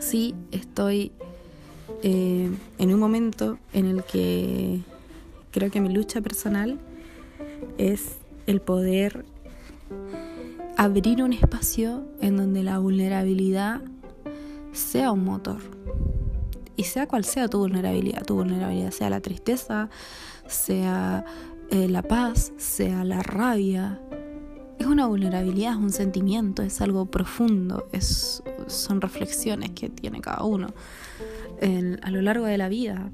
sí 0.00 0.34
estoy 0.50 1.12
eh, 2.02 2.50
en 2.78 2.94
un 2.94 3.00
momento 3.00 3.58
en 3.72 3.86
el 3.86 4.04
que 4.04 4.80
creo 5.50 5.70
que 5.70 5.80
mi 5.80 5.88
lucha 5.88 6.20
personal 6.20 6.78
es 7.78 8.16
el 8.46 8.60
poder 8.60 9.24
abrir 10.76 11.22
un 11.22 11.32
espacio 11.32 12.04
en 12.20 12.36
donde 12.36 12.62
la 12.62 12.78
vulnerabilidad 12.78 13.82
sea 14.72 15.12
un 15.12 15.24
motor. 15.24 15.58
Y 16.76 16.84
sea 16.84 17.06
cual 17.06 17.24
sea 17.24 17.48
tu 17.48 17.58
vulnerabilidad, 17.58 18.24
tu 18.24 18.36
vulnerabilidad 18.36 18.90
sea 18.90 19.10
la 19.10 19.20
tristeza, 19.20 19.90
sea 20.46 21.24
eh, 21.70 21.88
la 21.88 22.02
paz, 22.02 22.52
sea 22.56 23.04
la 23.04 23.22
rabia. 23.22 24.00
Es 24.78 24.86
una 24.86 25.06
vulnerabilidad, 25.06 25.72
es 25.72 25.78
un 25.78 25.92
sentimiento, 25.92 26.62
es 26.62 26.80
algo 26.80 27.04
profundo, 27.04 27.86
es, 27.92 28.42
son 28.66 29.02
reflexiones 29.02 29.72
que 29.72 29.90
tiene 29.90 30.22
cada 30.22 30.44
uno 30.44 30.68
a 31.60 32.10
lo 32.10 32.22
largo 32.22 32.46
de 32.46 32.58
la 32.58 32.68
vida, 32.68 33.10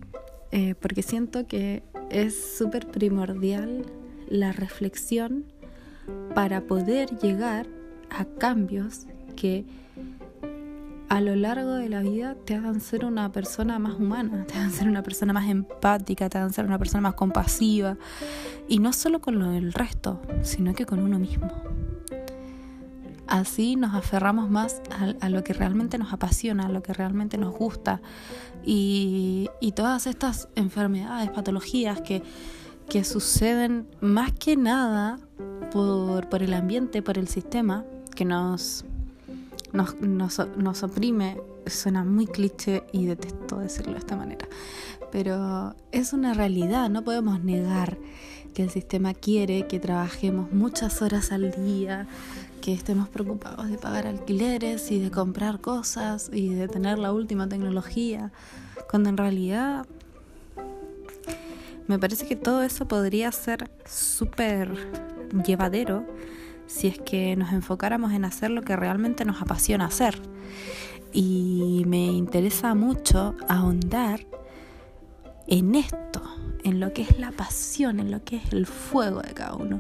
eh, 0.53 0.75
porque 0.81 1.03
siento 1.03 1.47
que 1.47 1.83
es 2.11 2.57
súper 2.57 2.87
primordial 2.87 3.85
la 4.29 4.53
reflexión 4.53 5.45
para 6.35 6.61
poder 6.63 7.11
llegar 7.19 7.67
a 8.11 8.25
cambios 8.25 9.07
que 9.35 9.65
a 11.09 11.21
lo 11.21 11.37
largo 11.37 11.75
de 11.75 11.89
la 11.89 12.01
vida 12.03 12.37
te 12.45 12.55
hagan 12.55 12.81
ser 12.81 13.05
una 13.05 13.31
persona 13.31 13.79
más 13.79 13.95
humana, 13.95 14.45
te 14.47 14.55
hagan 14.55 14.73
ser 14.73 14.89
una 14.89 15.03
persona 15.03 15.33
más 15.33 15.49
empática, 15.49 16.29
te 16.29 16.39
hagan 16.39 16.53
ser 16.53 16.65
una 16.65 16.79
persona 16.79 17.01
más 17.01 17.15
compasiva. 17.15 17.97
Y 18.69 18.81
no 18.81 18.93
solo 18.93 19.21
con 19.21 19.39
lo 19.39 19.51
del 19.51 19.73
resto, 19.73 20.21
sino 20.43 20.75
que 20.75 20.85
con 20.85 21.01
uno 21.01 21.19
mismo. 21.19 21.51
Así 23.27 23.77
nos 23.77 23.95
aferramos 23.95 24.51
más 24.51 24.83
a, 25.21 25.29
lo 25.29 25.43
que 25.43 25.53
realmente 25.53 25.99
nos 25.99 26.13
apasiona, 26.13 26.67
a 26.67 26.69
lo 26.69 26.83
que 26.83 26.93
realmente 26.93 27.39
nos 27.39 27.55
gusta. 27.55 28.01
Y, 28.65 29.49
todas 29.75 30.07
estas 30.07 30.49
enfermedades, 30.55 31.31
patologías 31.31 32.01
que, 32.01 32.23
suceden 33.05 33.87
más 34.01 34.33
que 34.33 34.57
nada 34.57 35.19
por, 35.73 36.43
el 36.43 36.55
ambiente, 36.55 37.03
por 37.03 37.19
el 37.19 37.29
sistema, 37.29 37.85
que 38.15 38.25
nos 38.25 38.85
nos, 39.73 39.97
nos, 40.01 40.83
oprime, 40.83 41.39
suena 41.67 42.05
muy 42.05 42.27
cliché 42.27 42.85
y 42.93 43.07
detesto 43.07 43.59
decirlo 43.59 43.93
de 43.93 43.99
esta 43.99 44.17
manera, 44.17 44.49
pero 45.13 45.75
es 45.93 46.15
una 46.15 46.33
realidad, 46.33 46.89
no 46.89 47.03
podemos 47.03 47.43
negar 47.43 47.99
que 48.55 48.63
el 48.63 48.71
sistema 48.71 49.13
quiere 49.13 49.67
que 49.67 49.79
trabajemos 49.79 50.51
muchas 50.51 51.03
horas 51.03 51.31
al 51.31 51.51
día, 51.63 52.07
que 52.67 52.73
estemos 52.73 53.09
preocupados 53.09 53.71
de 53.71 53.79
pagar 53.79 54.09
alquileres 54.09 54.91
y 54.91 54.99
de 54.99 55.13
comprar 55.13 55.61
cosas 55.61 56.31
y 56.33 56.53
de 56.53 56.67
tener 56.67 56.99
la 56.99 57.13
última 57.13 57.49
tecnología, 57.49 58.33
cuando 58.91 59.09
en 59.09 59.17
realidad 59.17 59.87
me 61.87 62.01
parece 62.01 62.27
que 62.27 62.35
todo 62.35 62.65
eso 62.65 62.89
podría 62.89 63.31
ser 63.31 63.71
súper 63.85 64.75
llevadero 65.47 66.05
si 66.67 66.89
es 66.89 66.99
que 66.99 67.37
nos 67.37 67.53
enfocáramos 67.53 68.11
en 68.13 68.25
hacer 68.25 68.51
lo 68.51 68.63
que 68.63 68.75
realmente 68.75 69.25
nos 69.25 69.41
apasiona 69.41 69.87
hacer. 69.87 70.21
Y 71.13 71.85
me 71.87 72.07
interesa 72.07 72.75
mucho 72.75 73.37
ahondar 73.49 74.27
en 75.47 75.77
esto, 75.77 76.21
en 76.65 76.81
lo 76.81 76.93
que 76.93 77.03
es 77.03 77.17
la 77.21 77.31
pasión, 77.31 78.01
en 78.01 78.11
lo 78.11 78.25
que 78.25 78.39
es 78.39 78.53
el 78.53 78.67
fuego 78.67 79.23
de 79.23 79.35
cada 79.35 79.55
uno, 79.55 79.79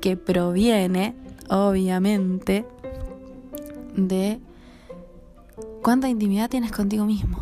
que 0.00 0.16
proviene, 0.16 1.14
obviamente, 1.48 2.64
de 3.96 4.40
cuánta 5.82 6.08
intimidad 6.08 6.50
tienes 6.50 6.72
contigo 6.72 7.04
mismo. 7.04 7.38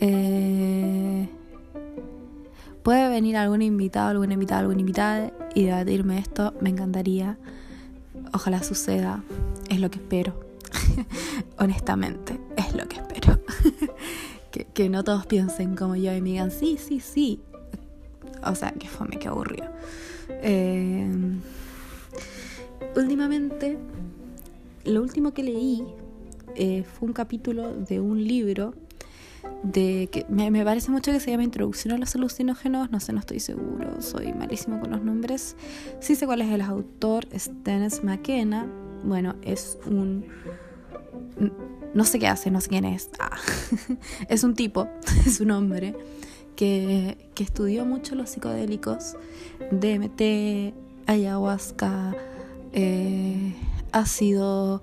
Eh, 0.00 1.28
puede 2.82 3.08
venir 3.08 3.36
algún 3.36 3.62
invitado, 3.62 4.08
alguna 4.08 4.34
invitada, 4.34 4.60
alguna 4.60 4.80
invitada 4.80 5.32
y 5.54 5.64
debatirme 5.64 6.18
esto, 6.18 6.54
me 6.60 6.70
encantaría. 6.70 7.38
Ojalá 8.32 8.62
suceda, 8.62 9.22
es 9.68 9.80
lo 9.80 9.90
que 9.90 9.98
espero. 9.98 10.34
Honestamente, 11.58 12.40
es 12.56 12.74
lo 12.74 12.88
que 12.88 12.96
espero. 12.96 13.40
que, 14.74 14.88
no 14.88 15.04
todos 15.04 15.26
piensen 15.26 15.76
como 15.76 15.96
yo 15.96 16.14
y 16.14 16.20
me 16.20 16.30
digan, 16.30 16.50
sí, 16.50 16.78
sí, 16.78 17.00
sí. 17.00 17.40
O 18.44 18.54
sea, 18.54 18.72
que 18.72 18.88
fome, 18.88 19.18
que 19.18 19.28
aburrido. 19.28 19.68
Eh, 20.28 21.08
últimamente, 22.96 23.78
lo 24.84 25.02
último 25.02 25.32
que 25.32 25.42
leí 25.42 25.84
eh, 26.56 26.84
fue 26.84 27.08
un 27.08 27.12
capítulo 27.12 27.74
de 27.74 28.00
un 28.00 28.26
libro 28.26 28.74
de 29.62 30.08
que 30.10 30.26
me, 30.28 30.64
parece 30.64 30.90
mucho 30.90 31.12
que 31.12 31.20
se 31.20 31.30
llama 31.30 31.44
Introducción 31.44 31.94
a 31.94 31.98
los 31.98 32.14
alucinógenos, 32.14 32.90
no 32.90 33.00
sé, 33.00 33.12
no 33.12 33.20
estoy 33.20 33.40
seguro, 33.40 34.00
soy 34.00 34.32
malísimo 34.32 34.80
con 34.80 34.90
los 34.90 35.02
nombres. 35.02 35.56
Sí 36.00 36.14
sé 36.14 36.26
cuál 36.26 36.42
es 36.42 36.50
el 36.50 36.60
autor, 36.62 37.26
Stennis 37.36 38.02
McKenna. 38.02 38.66
Bueno, 39.04 39.36
es 39.42 39.78
un... 39.86 40.26
No 41.94 42.04
sé 42.04 42.18
qué 42.18 42.28
hace, 42.28 42.50
no 42.50 42.60
sé 42.60 42.68
quién 42.68 42.84
es. 42.84 43.10
Ah, 43.18 43.36
es 44.28 44.44
un 44.44 44.54
tipo, 44.54 44.88
es 45.26 45.40
un 45.40 45.50
hombre 45.50 45.94
que, 46.56 47.16
que 47.34 47.42
estudió 47.42 47.84
mucho 47.84 48.14
los 48.14 48.30
psicodélicos, 48.30 49.16
DMT, 49.70 50.74
ayahuasca, 51.06 52.14
eh, 52.72 53.54
ácido 53.92 54.82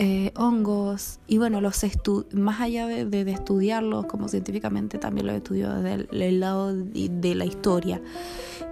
eh, 0.00 0.30
hongos 0.36 1.18
y 1.26 1.38
bueno, 1.38 1.60
los 1.60 1.84
más 2.32 2.60
allá 2.60 2.86
de, 2.86 3.20
estudiarlos 3.32 4.06
como 4.06 4.28
científicamente, 4.28 4.96
también 4.96 5.26
los 5.26 5.34
estudio 5.34 5.74
desde 5.74 6.06
el, 6.12 6.38
lado 6.38 6.72
de, 6.72 7.34
la 7.34 7.44
historia. 7.44 8.00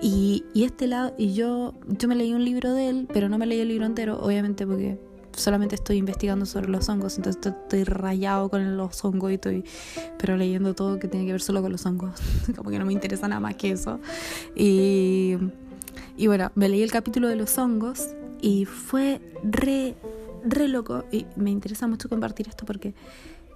Y, 0.01 0.45
este 0.55 0.87
lado, 0.87 1.15
y 1.19 1.35
yo, 1.35 1.75
yo 1.89 2.07
me 2.07 2.15
leí 2.15 2.33
un 2.33 2.45
libro 2.45 2.73
de 2.75 2.91
él, 2.91 3.09
pero 3.13 3.29
no 3.29 3.39
me 3.39 3.47
leí 3.47 3.59
el 3.59 3.67
libro 3.67 3.87
entero, 3.87 4.21
obviamente 4.23 4.69
porque 4.69 5.01
solamente 5.33 5.75
estoy 5.75 5.97
investigando 5.97 6.47
sobre 6.47 6.69
los 6.69 6.89
hongos, 6.89 7.17
entonces 7.17 7.45
estoy, 7.45 7.83
rayado 7.83 8.49
con 8.49 8.77
los 8.77 9.05
hongos 9.05 9.33
y 9.33 9.35
estoy, 9.35 9.65
pero 10.19 10.37
leyendo 10.37 10.75
todo 10.75 11.01
que 11.01 11.09
tiene 11.09 11.27
que 11.27 11.33
ver 11.33 11.43
solo 11.43 11.61
con 11.61 11.73
los 11.73 11.85
hongos, 11.87 12.21
como 12.57 12.71
que 12.71 12.79
no 12.79 12.87
me 12.87 12.93
interesa 12.93 13.27
nada 13.27 13.41
más 13.41 13.57
que 13.57 13.73
eso. 13.73 13.99
Y, 14.55 15.39
y 16.17 16.29
bueno, 16.29 16.53
me 16.55 16.69
leí 16.69 16.85
el 16.85 16.93
capítulo 16.93 17.27
de 17.27 17.35
los 17.35 17.59
hongos 17.59 18.15
y 18.47 18.65
fue 18.65 19.21
re 19.43 19.97
re 20.45 20.69
loco 20.69 21.05
y 21.11 21.27
me 21.35 21.51
interesa 21.51 21.89
mucho 21.89 22.09
compartir 22.09 22.47
esto 22.47 22.65
porque 22.65 22.95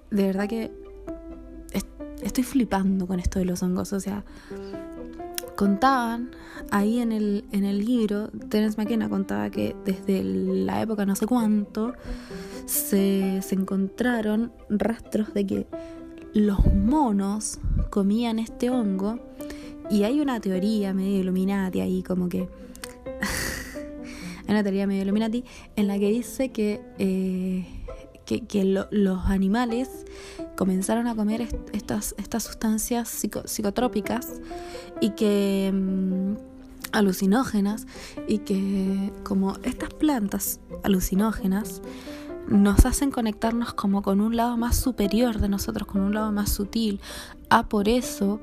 de 0.09 0.25
verdad 0.25 0.49
que 0.49 0.69
estoy 2.21 2.43
flipando 2.43 3.07
con 3.07 3.21
esto 3.21 3.39
de 3.39 3.45
los 3.45 3.63
hongos. 3.63 3.93
O 3.93 4.01
sea, 4.01 4.25
contaban 5.55 6.31
ahí 6.71 6.99
en 6.99 7.13
el, 7.13 7.45
en 7.53 7.63
el 7.63 7.85
libro, 7.85 8.31
Terence 8.49 8.77
McKenna 8.77 9.07
contaba 9.07 9.49
que 9.49 9.77
desde 9.85 10.25
la 10.25 10.81
época 10.81 11.05
no 11.05 11.15
sé 11.15 11.25
cuánto 11.25 11.93
se, 12.65 13.41
se 13.41 13.55
encontraron 13.55 14.51
rastros 14.69 15.33
de 15.33 15.47
que 15.47 15.67
los 16.33 16.65
monos 16.73 17.59
comían 17.89 18.39
este 18.39 18.69
hongo 18.69 19.19
y 19.89 20.03
hay 20.03 20.19
una 20.19 20.41
teoría 20.41 20.93
medio 20.93 21.21
Illuminati 21.21 21.79
ahí 21.79 22.03
como 22.03 22.27
que 22.27 22.49
una 24.51 24.63
teoría 24.63 24.87
medio 24.87 25.03
Illuminati, 25.03 25.43
en 25.75 25.87
la 25.87 25.97
que 25.99 26.09
dice 26.09 26.49
que, 26.51 26.81
eh, 26.99 27.65
que, 28.25 28.63
los 28.63 29.25
animales 29.25 30.05
comenzaron 30.55 31.07
a 31.07 31.15
comer 31.15 31.47
estas, 31.73 32.15
estas 32.17 32.43
sustancias 32.43 33.09
psicotrópicas 33.45 34.41
y 35.01 35.11
que 35.11 35.71
mm, 35.73 36.35
alucinógenas 36.91 37.87
y 38.27 38.39
que 38.39 39.11
como 39.23 39.55
estas 39.63 39.93
plantas 39.93 40.59
alucinógenas 40.83 41.81
nos 42.47 42.85
hacen 42.85 43.11
conectarnos 43.11 43.73
como 43.73 44.01
con 44.01 44.19
un 44.19 44.35
lado 44.35 44.57
más 44.57 44.75
superior 44.75 45.39
de 45.39 45.47
nosotros, 45.47 45.87
con 45.87 46.01
un 46.01 46.13
lado 46.13 46.31
más 46.31 46.51
sutil. 46.51 46.99
Ah, 47.49 47.67
por 47.67 47.87
eso 47.87 48.41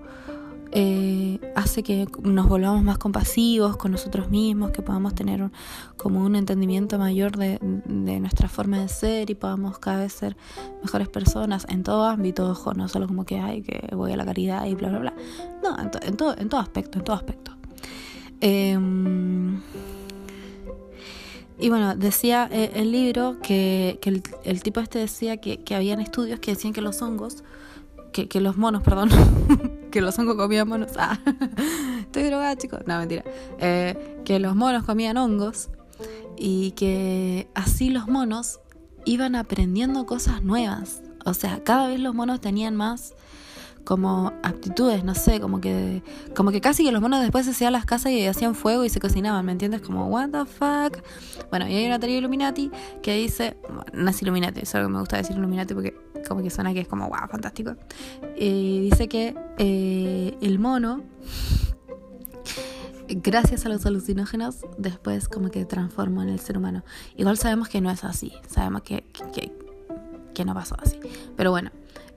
eh, 0.73 1.39
hace 1.55 1.83
que 1.83 2.07
nos 2.23 2.49
volvamos 2.49 2.83
más 2.83 2.99
compasivos 2.99 3.77
con 3.77 3.93
nosotros 3.93 4.29
mismos, 4.29 4.71
que 4.71 4.83
podamos 4.83 5.15
tener 5.15 5.51
como 5.97 6.25
un 6.25 6.37
entendimiento 6.37 6.99
mayor 6.99 7.37
de, 7.37 7.59
nuestra 7.61 8.49
forma 8.49 8.81
de 8.81 8.89
ser 8.89 9.31
y 9.31 9.35
podamos 9.35 9.79
cada 9.79 10.01
vez 10.01 10.13
ser 10.13 10.37
mejores 10.83 11.09
personas 11.09 11.67
en 11.69 11.83
todo 11.83 12.05
ámbito, 12.05 12.51
ojo, 12.51 12.75
no 12.75 12.89
solo 12.89 13.07
como 13.07 13.25
que, 13.25 13.39
hay 13.39 13.63
que 13.63 13.95
voy 13.95 14.13
a 14.13 14.17
la 14.17 14.25
caridad 14.25 14.67
y 14.67 14.75
bla, 14.75 14.89
bla, 14.89 14.99
bla. 14.99 15.15
No, 15.63 15.79
en, 15.79 15.91
en 16.03 16.17
todo, 16.17 16.37
en 16.37 16.49
todo 16.49 16.61
aspecto, 16.61 16.99
en 16.99 17.05
todo 17.05 17.17
aspecto. 17.17 17.53
Em, 18.41 19.61
y 21.59 21.69
bueno, 21.71 21.97
decía 21.97 22.49
eh, 22.53 22.73
el 22.75 22.93
libro 22.93 23.39
que, 23.43 23.99
el, 24.45 24.63
tipo 24.63 24.81
este 24.81 25.01
decía 25.01 25.39
que, 25.39 25.65
que 25.65 25.75
habían 25.75 26.01
estudios 26.01 26.39
que 26.41 26.53
decían 26.53 26.73
que 26.73 26.81
los 26.81 27.03
hongos 27.03 27.43
que, 28.13 28.41
los 28.41 28.57
monos, 28.57 28.83
perdón, 28.85 29.11
que 29.91 30.01
los 30.01 30.19
hongos 30.19 30.37
comían 30.37 30.69
monos. 30.69 30.93
Ah, 30.99 31.19
estoy 32.01 32.25
drogada, 32.25 32.57
chicos. 32.57 32.81
No, 32.87 32.99
mentira. 32.99 33.25
Eh, 33.59 34.21
que 34.25 34.39
los 34.39 34.55
monos 34.55 34.85
comían 34.85 35.17
hongos 35.17 35.71
y 36.37 36.73
que 36.73 37.49
así 37.55 37.91
los 37.91 38.09
monos 38.09 38.61
iban 39.05 39.35
aprendiendo 39.35 40.07
cosas 40.07 40.43
nuevas. 40.43 41.03
O 41.25 41.35
sea, 41.35 41.63
cada 41.65 41.89
vez 41.89 42.01
los 42.01 42.15
monos 42.15 42.41
tenían 42.41 42.77
más 42.77 43.15
como 43.89 44.35
aptitudes, 44.43 45.03
no 45.03 45.15
sé, 45.15 45.41
como 45.41 45.63
que 45.63 46.03
como 46.37 46.51
que 46.51 46.61
casi 46.61 46.85
que 46.85 46.93
los 46.93 47.01
monos 47.01 47.23
después 47.23 47.47
se 47.47 47.53
hacían 47.53 47.73
las 47.73 47.87
casas 47.87 48.13
y 48.13 48.27
hacían 48.27 48.55
fuego 48.55 48.85
y 48.85 48.91
se 48.91 49.01
cocinaban, 49.01 49.47
¿me 49.47 49.53
entiendes? 49.53 49.81
Como 49.81 50.09
what 50.09 50.29
the 50.29 50.45
fuck. 50.45 51.03
Bueno, 51.49 51.67
y 51.67 51.75
hay 51.75 51.87
una 51.87 51.99
teoría 51.99 52.19
Illuminati 52.19 52.71
que 53.01 53.15
dice, 53.15 53.57
no 53.95 54.11
es 54.11 54.21
Illuminati, 54.21 54.61
es 54.61 54.75
algo 54.75 54.89
que 54.89 54.93
me 54.93 55.01
gusta 55.01 55.17
decir 55.17 55.37
Illuminati 55.39 55.73
porque 55.73 55.97
como 56.29 56.43
que 56.43 56.51
suena 56.51 56.75
que 56.75 56.81
es 56.81 56.87
como 56.87 57.09
wow, 57.09 57.29
fantástico. 57.31 57.77
Y 58.37 58.91
dice 58.91 59.09
que 59.09 59.35
eh, 59.57 60.37
el 60.43 60.59
mono 60.59 61.03
gracias 63.09 63.65
a 63.65 63.71
los 63.71 63.87
alucinógenos, 63.87 64.67
después 64.77 65.31
como 65.31 65.51
que 65.51 65.65
transformó 65.65 66.23
en 66.23 66.29
el 66.29 66.41
ser 66.41 66.59
humano. 66.59 66.85
Igual 67.17 67.39
sabemos 67.39 67.71
que 67.71 67.81
no 67.81 67.91
es 67.91 68.05
así, 68.05 68.35
sabemos 68.49 68.83
que, 68.83 69.05
que, 69.33 69.51
que 70.35 70.45
no 70.45 70.53
pasó 70.53 70.77
así. 70.79 71.01
Pero 71.39 71.53
bueno, 71.53 71.71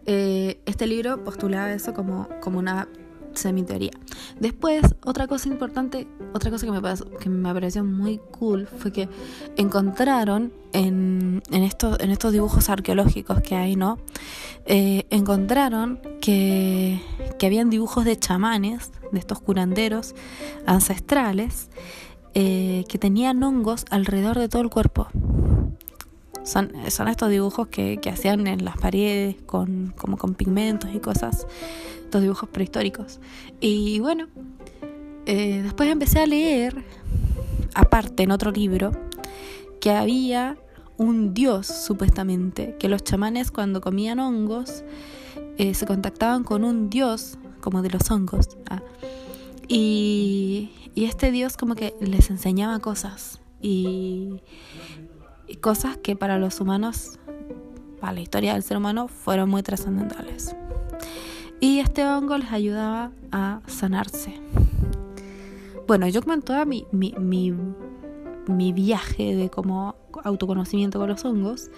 eh, 0.05 0.59
este 0.65 0.87
libro 0.87 1.23
postulaba 1.23 1.71
eso 1.73 1.93
como, 1.93 2.27
como 2.41 2.59
una 2.59 2.87
semi-teoría. 3.33 3.91
Después, 4.39 4.95
otra 5.05 5.27
cosa 5.27 5.47
importante, 5.47 6.07
otra 6.33 6.51
cosa 6.51 6.65
que 6.65 6.71
me, 6.71 6.81
que 7.19 7.29
me 7.29 7.53
pareció 7.53 7.83
muy 7.83 8.19
cool 8.31 8.67
fue 8.67 8.91
que 8.91 9.09
encontraron 9.57 10.51
en, 10.73 11.41
en, 11.51 11.63
estos, 11.63 11.99
en 11.99 12.11
estos 12.11 12.33
dibujos 12.33 12.69
arqueológicos 12.69 13.41
que 13.41 13.55
hay, 13.55 13.75
¿no? 13.75 13.99
Eh, 14.65 15.05
encontraron 15.09 15.99
que, 16.21 17.01
que 17.39 17.45
habían 17.45 17.69
dibujos 17.69 18.05
de 18.05 18.17
chamanes, 18.17 18.91
de 19.11 19.19
estos 19.19 19.39
curanderos 19.41 20.15
ancestrales, 20.65 21.69
eh, 22.33 22.85
que 22.87 22.97
tenían 22.97 23.43
hongos 23.43 23.85
alrededor 23.89 24.39
de 24.39 24.47
todo 24.47 24.61
el 24.61 24.69
cuerpo. 24.69 25.07
Son, 26.43 26.71
estos 26.86 27.30
dibujos 27.30 27.67
que, 27.67 27.99
hacían 28.12 28.47
en 28.47 28.65
las 28.65 28.77
paredes 28.77 29.36
con, 29.45 29.93
como 29.97 30.17
con 30.17 30.36
pigmentos 30.36 30.89
y 30.93 30.99
cosas, 30.99 31.47
estos 32.04 32.21
dibujos 32.21 32.49
prehistóricos. 32.49 33.19
Y 33.60 33.99
bueno, 33.99 34.27
eh, 35.25 35.62
después 35.63 35.89
empecé 35.89 36.19
a 36.19 36.25
leer, 36.25 36.84
aparte 37.73 38.23
en 38.23 38.32
otro 38.32 38.51
libro, 38.51 38.91
que 39.80 39.91
había 39.91 40.58
un 40.97 41.34
dios 41.34 41.67
supuestamente, 41.67 42.75
que 42.80 42.89
los 42.89 43.04
chamanes 43.04 43.51
cuando 43.51 43.82
comían 43.82 44.19
hongos 44.19 44.84
eh, 45.58 45.73
se 45.73 45.86
contactaban 45.86 46.43
con 46.43 46.63
un 46.63 46.89
dios 46.89 47.38
como 47.60 47.82
de 47.82 47.89
los 47.89 48.10
hongos. 48.12 48.58
Ah, 48.69 48.82
y, 49.67 50.71
y 50.95 51.06
este 51.06 51.32
dios 51.32 51.56
como 51.56 51.75
que 51.75 51.95
les 52.01 52.30
enseñaba 52.30 52.80
cosas. 52.80 53.39
Y, 53.62 54.41
cosas 55.55 55.97
que 55.97 56.15
para 56.15 56.37
los 56.37 56.59
humanos, 56.59 57.19
para 57.99 58.13
la 58.13 58.21
historia 58.21 58.53
del 58.53 58.63
ser 58.63 58.77
humano, 58.77 59.07
fueron 59.07 59.49
muy 59.49 59.63
trascendentales. 59.63 60.55
Y 61.59 61.79
este 61.79 62.05
hongo 62.05 62.37
les 62.37 62.51
ayudaba 62.51 63.11
a 63.31 63.61
sanarse. 63.67 64.33
Bueno, 65.87 66.07
yo 66.07 66.21
como 66.21 66.33
en 66.33 66.41
toda 66.41 66.65
mi, 66.65 66.85
mi, 66.91 67.13
mi, 68.47 68.73
viaje 68.73 69.35
de 69.35 69.49
como 69.49 69.95
autoconocimiento 70.23 70.99
con 70.99 71.09
los 71.09 71.23
hongos, 71.25 71.69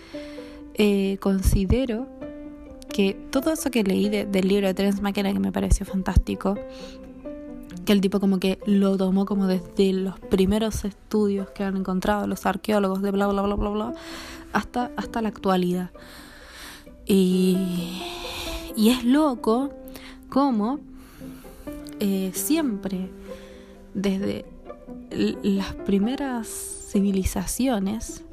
eh, 0.75 1.17
considero 1.19 2.07
que 2.89 3.13
todo 3.31 3.51
eso 3.51 3.71
que 3.71 3.83
leí 3.83 4.07
del 4.09 4.47
libro 4.47 4.67
de 4.67 4.73
Terence 4.73 5.01
McKenna, 5.01 5.33
que 5.33 5.39
me 5.39 5.51
pareció 5.51 5.85
fantástico, 5.85 6.55
que 7.83 7.93
el 7.93 8.01
tipo 8.01 8.19
como 8.19 8.39
que 8.39 8.59
lo 8.65 8.97
tomó 8.97 9.25
como 9.25 9.47
desde 9.47 9.93
los 9.93 10.19
primeros 10.19 10.85
estudios 10.85 11.49
que 11.49 11.63
han 11.63 11.77
encontrado 11.77 12.27
los 12.27 12.45
arqueólogos 12.45 13.01
de 13.01 13.11
bla 13.11 13.27
bla 13.27 13.41
bla 13.41 13.55
bla 13.55 13.69
bla 13.69 13.93
hasta, 14.53 14.91
hasta 14.95 15.21
la 15.21 15.29
actualidad. 15.29 15.91
Y, 17.05 18.01
y 18.75 18.89
es 18.89 19.03
loco 19.03 19.73
como 20.29 20.79
eh, 21.99 22.31
siempre, 22.33 23.09
desde 23.93 24.45
las 25.11 25.73
primeras 25.85 26.47
civilizaciones, 26.91 28.23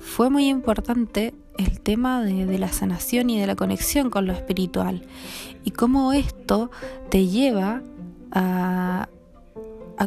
fue 0.00 0.30
muy 0.30 0.48
importante 0.48 1.34
el 1.58 1.80
tema 1.80 2.22
de, 2.22 2.46
de, 2.46 2.58
la 2.58 2.72
sanación 2.72 3.30
y 3.30 3.40
de 3.40 3.46
la 3.46 3.56
conexión 3.56 4.10
con 4.10 4.26
lo 4.26 4.32
espiritual. 4.32 5.02
Y 5.64 5.72
cómo 5.72 6.12
esto 6.12 6.70
te 7.10 7.26
lleva 7.26 7.82
a, 8.32 9.08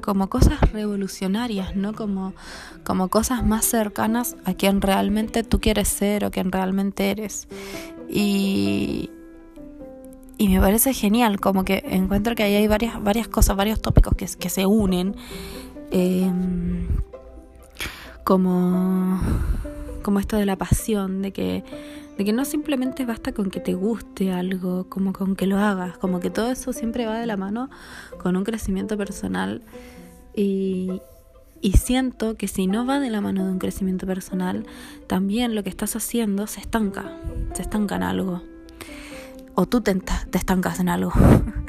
como 0.02 0.30
cosas 0.30 0.72
revolucionarias, 0.72 1.76
¿no? 1.76 1.94
Como, 1.94 2.34
como 2.84 3.10
cosas 3.10 3.46
más 3.46 3.66
cercanas 3.66 4.36
a 4.46 4.54
quien 4.54 4.82
realmente 4.82 5.44
tú 5.44 5.60
quieres 5.60 5.88
ser 5.88 6.26
o 6.26 6.32
quien 6.32 6.52
realmente 6.52 7.12
eres. 7.12 7.48
Y, 8.10 9.10
y 10.38 10.48
me 10.50 10.60
parece 10.60 10.94
genial, 10.94 11.40
como 11.40 11.66
que 11.66 11.84
encuentro 11.88 12.36
que 12.36 12.44
ahí 12.44 12.56
hay 12.56 12.68
varias, 12.68 13.02
varias 13.04 13.28
cosas, 13.28 13.56
varios 13.56 13.82
tópicos 13.82 14.16
que, 14.16 14.50
se 14.50 14.66
unen. 14.66 15.16
Em, 15.92 16.88
como, 18.24 19.20
como 20.04 20.20
esto 20.20 20.38
de 20.38 20.46
la 20.46 20.56
pasión, 20.56 21.22
de 21.22 21.32
que 21.32 21.64
de 22.17 22.26
que 22.26 22.34
no 22.34 22.45
simplemente 22.45 23.06
basta 23.06 23.32
con 23.32 23.50
que 23.50 23.60
te 23.60 23.74
guste 23.74 24.32
algo, 24.32 24.88
como 24.89 25.13
con 25.13 25.36
que 25.36 25.47
lo 25.47 25.58
hagas, 25.58 25.97
como 25.97 26.19
que 26.19 26.30
todo 26.30 26.52
eso 26.52 26.74
siempre 26.74 27.06
va 27.06 27.19
de 27.19 27.26
la 27.26 27.38
mano 27.38 27.69
con 28.19 28.36
un 28.36 28.43
crecimiento 28.43 28.97
personal 28.97 29.62
y, 30.36 31.02
y 31.62 31.74
siento 31.74 32.36
que 32.36 32.47
si 32.47 32.67
no 32.67 32.86
va 32.86 33.00
de 33.00 33.10
la 33.10 33.21
mano 33.21 33.45
de 33.45 33.52
un 33.52 33.60
crecimiento 33.60 34.08
personal, 34.08 34.65
también 35.08 35.56
lo 35.56 35.63
que 35.63 35.69
estás 35.69 35.95
haciendo 35.95 36.47
se 36.47 36.60
estanca, 36.60 37.17
se 37.54 37.62
estanca 37.62 37.95
en 37.95 38.04
algo. 38.04 38.41
O 39.54 39.65
tú 39.65 39.82
te, 39.82 39.93
te 39.93 40.38
estancas 40.38 40.80
en 40.80 40.89
algo. 40.89 41.12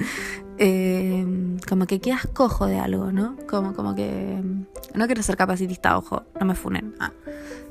eh, 0.59 1.27
como 1.69 1.87
que 1.87 2.01
quedas 2.01 2.27
cojo 2.27 2.67
de 2.67 2.79
algo, 2.79 3.13
¿no? 3.13 3.37
Como, 3.49 3.75
como 3.75 3.95
que... 3.95 4.41
No 4.95 5.07
quiero 5.07 5.23
ser 5.23 5.37
capacitista, 5.37 5.99
ojo, 5.99 6.25
no 6.39 6.47
me 6.47 6.55
funen. 6.55 6.95
Ah. 7.01 7.13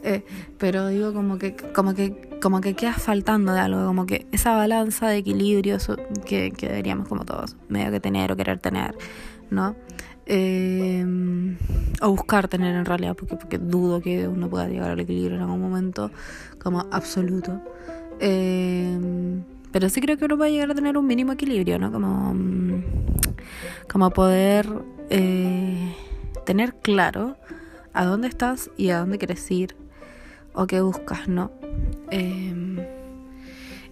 Eh, 0.03 0.25
pero 0.57 0.87
digo 0.87 1.13
como 1.13 1.37
que, 1.37 1.55
como 1.55 1.93
que 1.93 2.31
como 2.41 2.59
que 2.59 2.73
quedas 2.73 3.01
faltando 3.01 3.53
de 3.53 3.59
algo, 3.59 3.85
como 3.85 4.05
que 4.05 4.25
esa 4.31 4.55
balanza 4.55 5.07
de 5.07 5.17
equilibrio 5.17 5.77
que, 6.25 6.51
deberíamos 6.59 7.07
como 7.07 7.23
todos 7.23 7.55
medio 7.69 7.91
que 7.91 7.99
tener 8.01 8.31
o 8.31 8.35
querer 8.35 8.59
tener, 8.59 8.97
¿no? 9.49 9.75
Eh, 10.25 11.05
o 12.01 12.09
buscar 12.09 12.47
tener 12.47 12.75
en 12.75 12.85
realidad, 12.85 13.15
porque, 13.15 13.35
porque 13.37 13.57
dudo 13.57 14.01
que 14.01 14.27
uno 14.27 14.49
pueda 14.49 14.67
llegar 14.67 14.91
al 14.91 14.99
equilibrio 14.99 15.37
en 15.37 15.43
algún 15.43 15.61
momento 15.61 16.11
como 16.59 16.87
absoluto. 16.91 17.61
Eh, 18.19 18.97
pero 19.71 19.87
sí 19.89 20.01
creo 20.01 20.17
que 20.17 20.25
uno 20.25 20.37
puede 20.37 20.51
llegar 20.51 20.71
a 20.71 20.75
tener 20.75 20.97
un 20.97 21.05
mínimo 21.07 21.31
equilibrio, 21.31 21.79
¿no? 21.79 21.91
Como, 21.91 22.33
mm, 22.33 22.83
como 23.89 24.09
poder 24.11 24.67
eh, 25.09 25.95
tener 26.45 26.75
claro 26.75 27.37
a 27.93 28.05
dónde 28.05 28.27
estás 28.27 28.69
y 28.77 28.89
a 28.89 28.99
dónde 28.99 29.17
quieres 29.17 29.49
ir 29.51 29.80
o 30.53 30.67
qué 30.67 30.81
buscas, 30.81 31.27
¿no? 31.27 31.51
Em, 32.09 32.77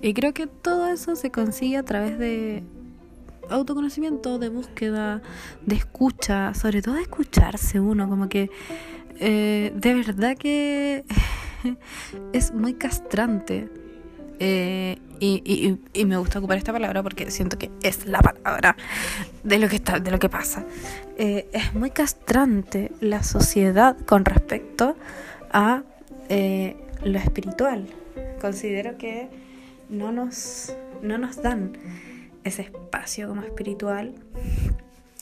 y 0.02 0.14
creo 0.14 0.34
que 0.34 0.48
todo 0.48 0.88
eso 0.88 1.16
se 1.16 1.32
consigue 1.32 1.78
a 1.78 1.84
través 1.84 2.18
de 2.18 2.64
autoconocimiento, 3.50 4.40
de 4.40 4.50
búsqueda, 4.50 5.22
de 5.66 5.76
escucha, 5.76 6.54
sobre 6.54 6.82
todo 6.82 6.96
de 6.96 7.02
escucharse 7.02 7.80
uno, 7.80 8.08
como 8.08 8.30
que 8.30 8.50
eh, 9.20 9.74
de 9.76 9.94
verdad 9.94 10.38
que 10.38 11.04
es 12.34 12.54
muy 12.54 12.76
castrante 12.76 13.70
eh, 14.40 14.98
y, 15.20 15.78
y, 15.94 16.06
me 16.06 16.16
gusta 16.16 16.40
ocupar 16.40 16.58
esta 16.58 16.72
palabra 16.72 17.04
porque 17.04 17.30
siento 17.30 17.58
que 17.58 17.70
es 17.84 18.06
la 18.06 18.20
palabra 18.22 18.78
de 19.44 19.60
lo 19.60 19.68
que 19.68 19.76
está, 19.76 20.00
de 20.00 20.12
lo 20.12 20.20
que 20.20 20.30
pasa. 20.30 20.66
Eh, 21.18 21.50
es 21.52 21.74
muy 21.74 21.92
castrante 21.92 22.94
la 23.02 23.22
sociedad 23.24 23.98
con 24.06 24.24
respecto 24.24 24.96
a 25.52 25.84
eh, 26.30 26.76
lo 27.04 27.18
espiritual. 27.18 27.88
Considero 28.40 28.98
que 28.98 29.30
no 29.90 30.12
nos, 30.12 30.74
no 31.02 31.18
nos 31.18 31.42
dan 31.42 31.74
ese 32.44 32.64
espacio 32.64 33.28
como 33.28 33.42
espiritual 33.42 34.16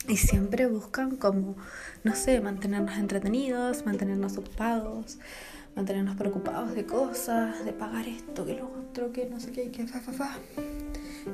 y 0.07 0.17
siempre 0.17 0.67
buscan 0.67 1.15
como, 1.17 1.55
no 2.03 2.15
sé, 2.15 2.39
mantenernos 2.41 2.97
entretenidos, 2.97 3.85
mantenernos 3.85 4.37
ocupados, 4.37 5.17
mantenernos 5.75 6.15
preocupados 6.15 6.73
de 6.73 6.85
cosas, 6.85 7.63
de 7.65 7.73
pagar 7.73 8.07
esto, 8.07 8.45
que 8.45 8.55
lo 8.55 8.67
otro, 8.67 9.11
que 9.11 9.25
no 9.25 9.39
sé 9.39 9.51
qué, 9.51 9.69
que 9.71 9.87
fa, 9.87 9.99
fa, 9.99 10.13
fa. 10.13 10.37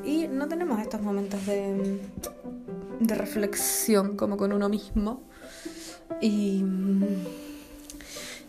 Y 0.04 0.28
no 0.28 0.48
tenemos 0.48 0.80
estos 0.80 1.02
momentos 1.02 1.46
de, 1.46 2.00
de 3.00 3.16
reflexión 3.16 4.18
como 4.18 4.38
con 4.38 4.54
uno 4.54 4.70
mismo. 4.70 5.22
Y, 6.22 6.64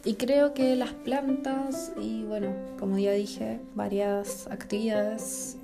y 0.05 0.15
creo 0.15 0.53
que 0.53 0.77
las 0.77 0.93
plantas 0.93 1.93
y 2.01 2.25
bueno, 2.25 2.55
como 2.79 2.99
ya 2.99 3.13
dije, 3.13 3.61
varias 3.75 4.47
actividades, 4.49 5.57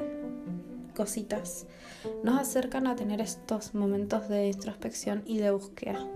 cositas, 0.97 1.67
nos 2.25 2.41
acercan 2.41 2.87
a 2.87 2.97
tener 2.97 3.21
estos 3.21 3.75
momentos 3.75 4.29
de 4.29 4.49
introspección 4.49 5.23
y 5.27 5.39
de 5.39 5.51
búsqueda. 5.51 6.07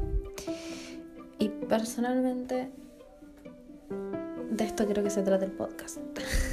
Y 1.38 1.48
personalmente, 1.48 2.70
de 4.50 4.64
esto 4.64 4.86
creo 4.86 5.04
que 5.04 5.10
se 5.10 5.22
trata 5.22 5.44
el 5.44 5.52
podcast. 5.52 5.98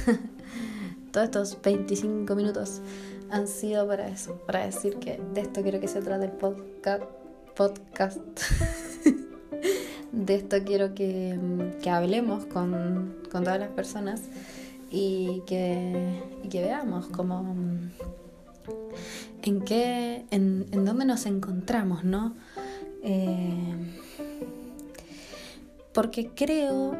Todos 1.12 1.24
estos 1.24 1.58
25 1.62 2.34
minutos 2.34 2.82
han 3.30 3.48
sido 3.48 3.86
para 3.86 4.08
eso, 4.08 4.34
para 4.46 4.66
decir 4.66 4.96
que 4.96 5.20
de 5.32 5.42
esto 5.42 5.62
quiero 5.62 5.80
que 5.80 5.88
se 5.88 6.02
trata 6.02 6.24
el 6.24 6.32
podcast. 6.32 7.04
podcast. 7.54 8.18
de 10.12 10.34
esto 10.34 10.58
quiero 10.64 10.94
que, 10.94 11.38
hablemos 11.90 12.44
con, 12.44 13.16
con, 13.30 13.44
todas 13.44 13.58
las 13.58 13.70
personas 13.70 14.22
y 14.90 15.42
que, 15.46 16.22
veamos 16.52 17.06
cómo 17.08 17.56
en 19.42 19.60
qué, 19.62 20.24
en, 20.30 20.84
dónde 20.84 21.06
nos 21.06 21.26
encontramos, 21.26 22.04
¿no? 22.04 22.34
Eh, 23.02 23.74
porque 25.92 26.28
creo, 26.28 26.94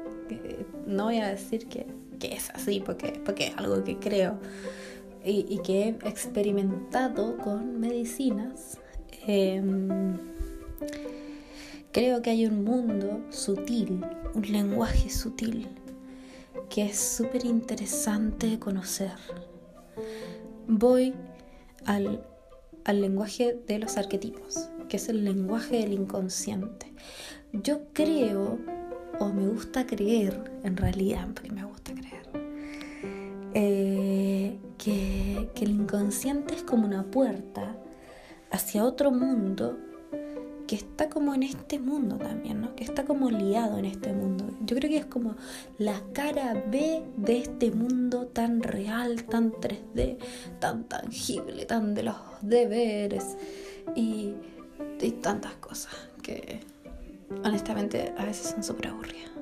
no 0.86 1.04
voy 1.04 1.18
a 1.18 1.28
decir 1.28 1.66
que, 1.66 1.86
que, 2.18 2.34
es 2.34 2.50
así, 2.50 2.82
porque, 2.84 3.20
porque 3.24 3.48
es 3.48 3.56
algo 3.56 3.82
que 3.84 3.96
creo 3.96 4.38
y, 5.24 5.46
y 5.48 5.58
que 5.58 5.82
he 5.82 6.08
experimentado 6.08 7.36
con 7.38 7.80
medicinas. 7.80 8.78
Eh, 9.26 9.62
creo 11.92 12.22
que 12.22 12.30
hay 12.30 12.46
un 12.46 12.64
mundo 12.64 13.20
sutil, 13.30 14.04
un 14.34 14.42
lenguaje 14.42 15.10
sutil, 15.10 15.68
que 16.68 16.86
es 16.86 16.98
súper 16.98 17.44
interesante 17.44 18.48
de 18.48 18.58
conocer. 18.58 19.12
Voy 20.68 21.14
al, 21.84 22.24
lenguaje 22.86 23.58
de 23.66 23.78
los 23.78 23.96
arquetipos, 23.96 24.68
que 24.88 24.96
es 24.96 25.08
el 25.08 25.24
lenguaje 25.24 25.78
del 25.78 25.92
inconsciente. 25.92 26.92
Yo 27.52 27.80
creo, 27.92 28.58
o 29.18 29.28
me 29.28 29.48
gusta 29.48 29.86
creer, 29.86 30.52
en 30.62 30.76
realidad, 30.76 31.28
porque 31.34 31.50
me 31.50 31.64
gusta 31.64 31.92
creer, 31.92 32.28
eh, 33.54 34.58
que, 34.78 35.50
que 35.54 35.64
el 35.64 35.72
inconsciente 35.72 36.54
es 36.54 36.62
como 36.62 36.86
una 36.86 37.04
puerta 37.04 37.76
hacia 38.50 38.84
otro 38.84 39.10
mundo 39.10 39.76
que 40.70 40.76
está 40.76 41.10
como 41.10 41.34
en 41.34 41.42
este 41.42 41.80
mundo 41.80 42.16
también, 42.16 42.60
¿no? 42.60 42.76
Que 42.76 42.84
está 42.84 43.04
como 43.04 43.28
liado 43.28 43.76
en 43.78 43.86
este 43.86 44.12
mundo. 44.12 44.48
Yo 44.60 44.76
creo 44.76 44.88
que 44.88 44.98
es 44.98 45.04
como 45.04 45.34
la 45.78 46.00
cara 46.12 46.62
B 46.68 47.02
de 47.16 47.38
este 47.38 47.72
mundo 47.72 48.28
tan 48.28 48.62
real, 48.62 49.24
tan 49.24 49.50
3D, 49.50 50.18
tan 50.60 50.84
tangible, 50.84 51.66
tan 51.66 51.92
de 51.92 52.04
los 52.04 52.14
deberes 52.42 53.36
y, 53.96 54.36
tantas 55.20 55.54
cosas 55.54 55.92
que 56.22 56.60
honestamente 57.44 58.14
a 58.16 58.24
veces 58.24 58.50
son 58.50 58.62
súper 58.62 58.90
aburridas. 58.90 59.32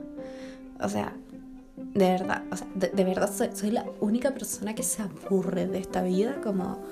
O 0.81 0.89
sea, 0.89 1.15
de 1.77 2.11
verdad, 2.11 2.43
o 2.51 2.57
sea, 2.57 2.67
de, 2.75 3.05
verdad 3.05 3.31
soy, 3.31 3.51
soy, 3.53 3.71
la 3.71 3.85
única 4.01 4.31
persona 4.31 4.75
que 4.75 4.83
se 4.83 5.03
aburre 5.03 5.67
de 5.67 5.77
esta 5.77 6.01
vida 6.01 6.41
como, 6.41 6.83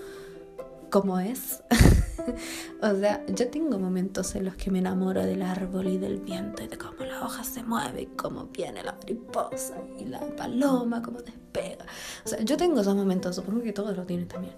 como 0.90 1.20
es. 1.20 1.62
o 2.82 2.94
sea, 2.94 3.24
yo 3.26 3.48
tengo 3.48 3.78
momentos 3.78 4.34
en 4.34 4.44
los 4.44 4.56
que 4.56 4.70
me 4.70 4.78
enamoro 4.78 5.24
del 5.24 5.42
árbol 5.42 5.88
y 5.88 5.98
del 5.98 6.18
viento 6.20 6.62
y 6.62 6.68
de 6.68 6.78
cómo 6.78 7.04
la 7.04 7.24
hoja 7.24 7.44
se 7.44 7.62
mueve 7.62 8.02
y 8.02 8.06
cómo 8.06 8.46
viene 8.46 8.82
la 8.82 8.92
mariposa 8.92 9.76
y 9.98 10.04
la 10.06 10.20
paloma, 10.36 11.02
cómo 11.02 11.20
despega. 11.20 11.86
O 12.24 12.28
sea, 12.28 12.40
yo 12.40 12.56
tengo 12.56 12.80
esos 12.80 12.96
momentos, 12.96 13.36
supongo 13.36 13.62
que 13.62 13.72
todos 13.72 13.96
lo 13.96 14.04
tienen 14.04 14.28
también. 14.28 14.54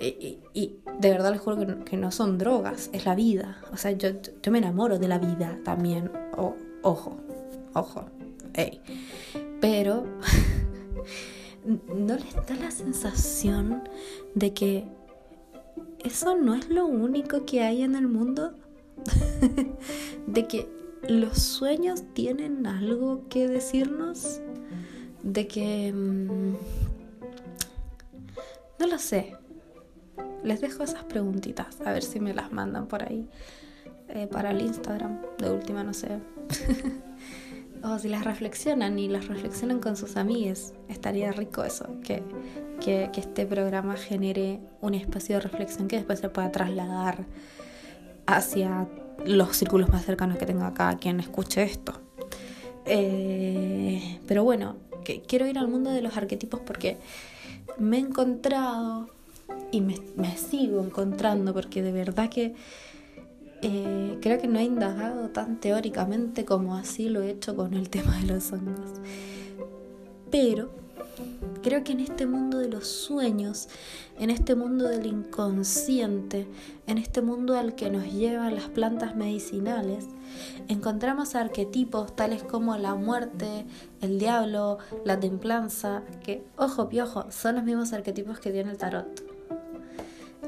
Y, 0.00 0.78
de 1.00 1.10
verdad 1.10 1.32
les 1.32 1.40
juro 1.40 1.84
que 1.84 1.96
no, 1.96 2.12
son 2.12 2.38
drogas, 2.38 2.88
es 2.92 3.04
la 3.04 3.14
vida. 3.14 3.60
O 3.72 3.76
sea, 3.76 3.90
yo, 3.92 4.10
me 4.50 4.58
enamoro 4.58 4.98
de 4.98 5.08
la 5.08 5.18
vida 5.18 5.58
también. 5.64 6.10
ojo, 6.82 7.16
ojo, 7.74 8.04
ey. 8.54 8.80
Pero 9.60 10.04
no 11.64 12.14
les 12.14 12.34
da 12.34 12.54
la 12.60 12.70
sensación 12.70 13.82
de 14.34 14.54
que 14.54 14.97
eso 16.04 16.36
no 16.36 16.54
es 16.54 16.68
lo 16.68 16.86
único 16.86 17.44
que 17.44 17.62
hay 17.62 17.82
en 17.82 17.94
el 17.94 18.08
mundo. 18.08 18.54
de 20.26 20.46
que 20.46 20.68
los 21.08 21.38
sueños 21.38 22.02
tienen 22.14 22.66
algo 22.66 23.28
que 23.28 23.48
decirnos. 23.48 24.40
De 25.22 25.46
que... 25.46 25.92
Mm, 25.92 26.54
no 28.78 28.86
lo 28.86 28.98
sé. 28.98 29.36
Les 30.44 30.60
dejo 30.60 30.84
esas 30.84 31.04
preguntitas. 31.04 31.80
A 31.84 31.92
ver 31.92 32.02
si 32.02 32.20
me 32.20 32.34
las 32.34 32.52
mandan 32.52 32.86
por 32.86 33.02
ahí. 33.02 33.28
Eh, 34.08 34.28
para 34.30 34.50
el 34.50 34.60
Instagram. 34.60 35.20
De 35.38 35.50
última, 35.50 35.82
no 35.82 35.92
sé. 35.92 36.20
o 37.82 37.98
si 37.98 38.08
las 38.08 38.24
reflexionan 38.24 38.98
y 38.98 39.08
las 39.08 39.28
reflexionan 39.28 39.80
con 39.80 39.96
sus 39.96 40.16
amigues. 40.16 40.74
Estaría 40.88 41.32
rico 41.32 41.64
eso. 41.64 41.86
Que 42.02 42.22
que, 42.80 43.10
este 43.16 43.46
programa 43.46 43.96
genere 43.96 44.60
un 44.80 44.94
espacio 44.94 45.36
de 45.36 45.40
reflexión 45.42 45.88
que 45.88 45.96
después 45.96 46.20
se 46.20 46.28
pueda 46.28 46.50
trasladar 46.50 47.24
hacia 48.26 48.86
los 49.24 49.56
círculos 49.56 49.88
más 49.88 50.04
cercanos 50.04 50.38
que 50.38 50.46
tenga 50.46 50.72
cada 50.74 50.96
quien 50.96 51.20
escuche 51.20 51.62
esto. 51.62 51.92
Eh, 52.86 54.20
pero 54.26 54.44
bueno, 54.44 54.76
que, 55.04 55.22
quiero 55.22 55.46
ir 55.46 55.58
al 55.58 55.68
mundo 55.68 55.90
de 55.90 56.02
los 56.02 56.16
arquetipos 56.16 56.60
porque 56.60 56.98
me 57.78 57.98
he 57.98 58.00
encontrado 58.00 59.08
y 59.70 59.80
me, 59.80 59.96
sigo 60.36 60.82
encontrando 60.82 61.52
porque 61.54 61.82
de 61.82 61.92
verdad 61.92 62.28
que 62.28 62.54
eh, 63.62 64.18
creo 64.20 64.40
que 64.40 64.46
no 64.46 64.58
he 64.58 64.64
indagado 64.64 65.30
tan 65.30 65.60
teóricamente 65.60 66.44
como 66.44 66.76
así 66.76 67.08
lo 67.08 67.22
he 67.22 67.30
hecho 67.30 67.56
con 67.56 67.74
el 67.74 67.90
tema 67.90 68.16
de 68.18 68.26
los 68.26 68.52
hongos. 68.52 68.92
Pero 70.30 70.70
Creo 71.62 71.82
que 71.82 71.92
en 71.92 72.00
este 72.00 72.26
mundo 72.26 72.58
de 72.58 72.68
los 72.68 72.86
sueños, 72.86 73.68
en 74.18 74.30
este 74.30 74.54
mundo 74.54 74.88
del 74.88 75.06
inconsciente, 75.06 76.46
en 76.86 76.98
este 76.98 77.20
mundo 77.20 77.58
al 77.58 77.74
que 77.74 77.90
nos 77.90 78.12
llevan 78.12 78.54
las 78.54 78.68
plantas 78.68 79.16
medicinales, 79.16 80.06
encontramos 80.68 81.34
arquetipos 81.34 82.14
tales 82.14 82.42
como 82.42 82.76
la 82.76 82.94
muerte, 82.94 83.66
el 84.00 84.18
diablo, 84.18 84.78
la 85.04 85.18
templanza, 85.18 86.02
que, 86.22 86.44
ojo 86.56 86.88
piojo, 86.88 87.26
son 87.30 87.56
los 87.56 87.64
mismos 87.64 87.92
arquetipos 87.92 88.38
que 88.38 88.52
tiene 88.52 88.70
el 88.70 88.78
tarot. 88.78 89.24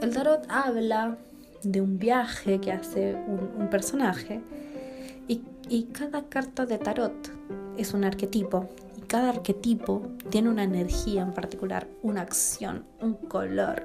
El 0.01 0.15
tarot 0.15 0.47
habla 0.49 1.19
de 1.63 1.81
un 1.81 1.99
viaje 1.99 2.61
que 2.61 2.73
hace 2.73 3.15
un, 3.15 3.69
personaje 3.69 4.41
y, 5.29 5.43
y 5.69 5.85
cada 5.85 6.23
carta 6.23 6.67
de 6.67 6.79
tarot 6.79 7.13
es 7.77 7.93
un 7.95 8.05
arquetipo 8.05 8.69
cada 9.11 9.31
arquetipo 9.31 10.07
tiene 10.29 10.49
una 10.51 10.63
energía 10.63 11.23
en 11.23 11.35
particular, 11.35 11.89
una 12.01 12.21
acción, 12.21 12.85
un 13.01 13.15
color, 13.15 13.85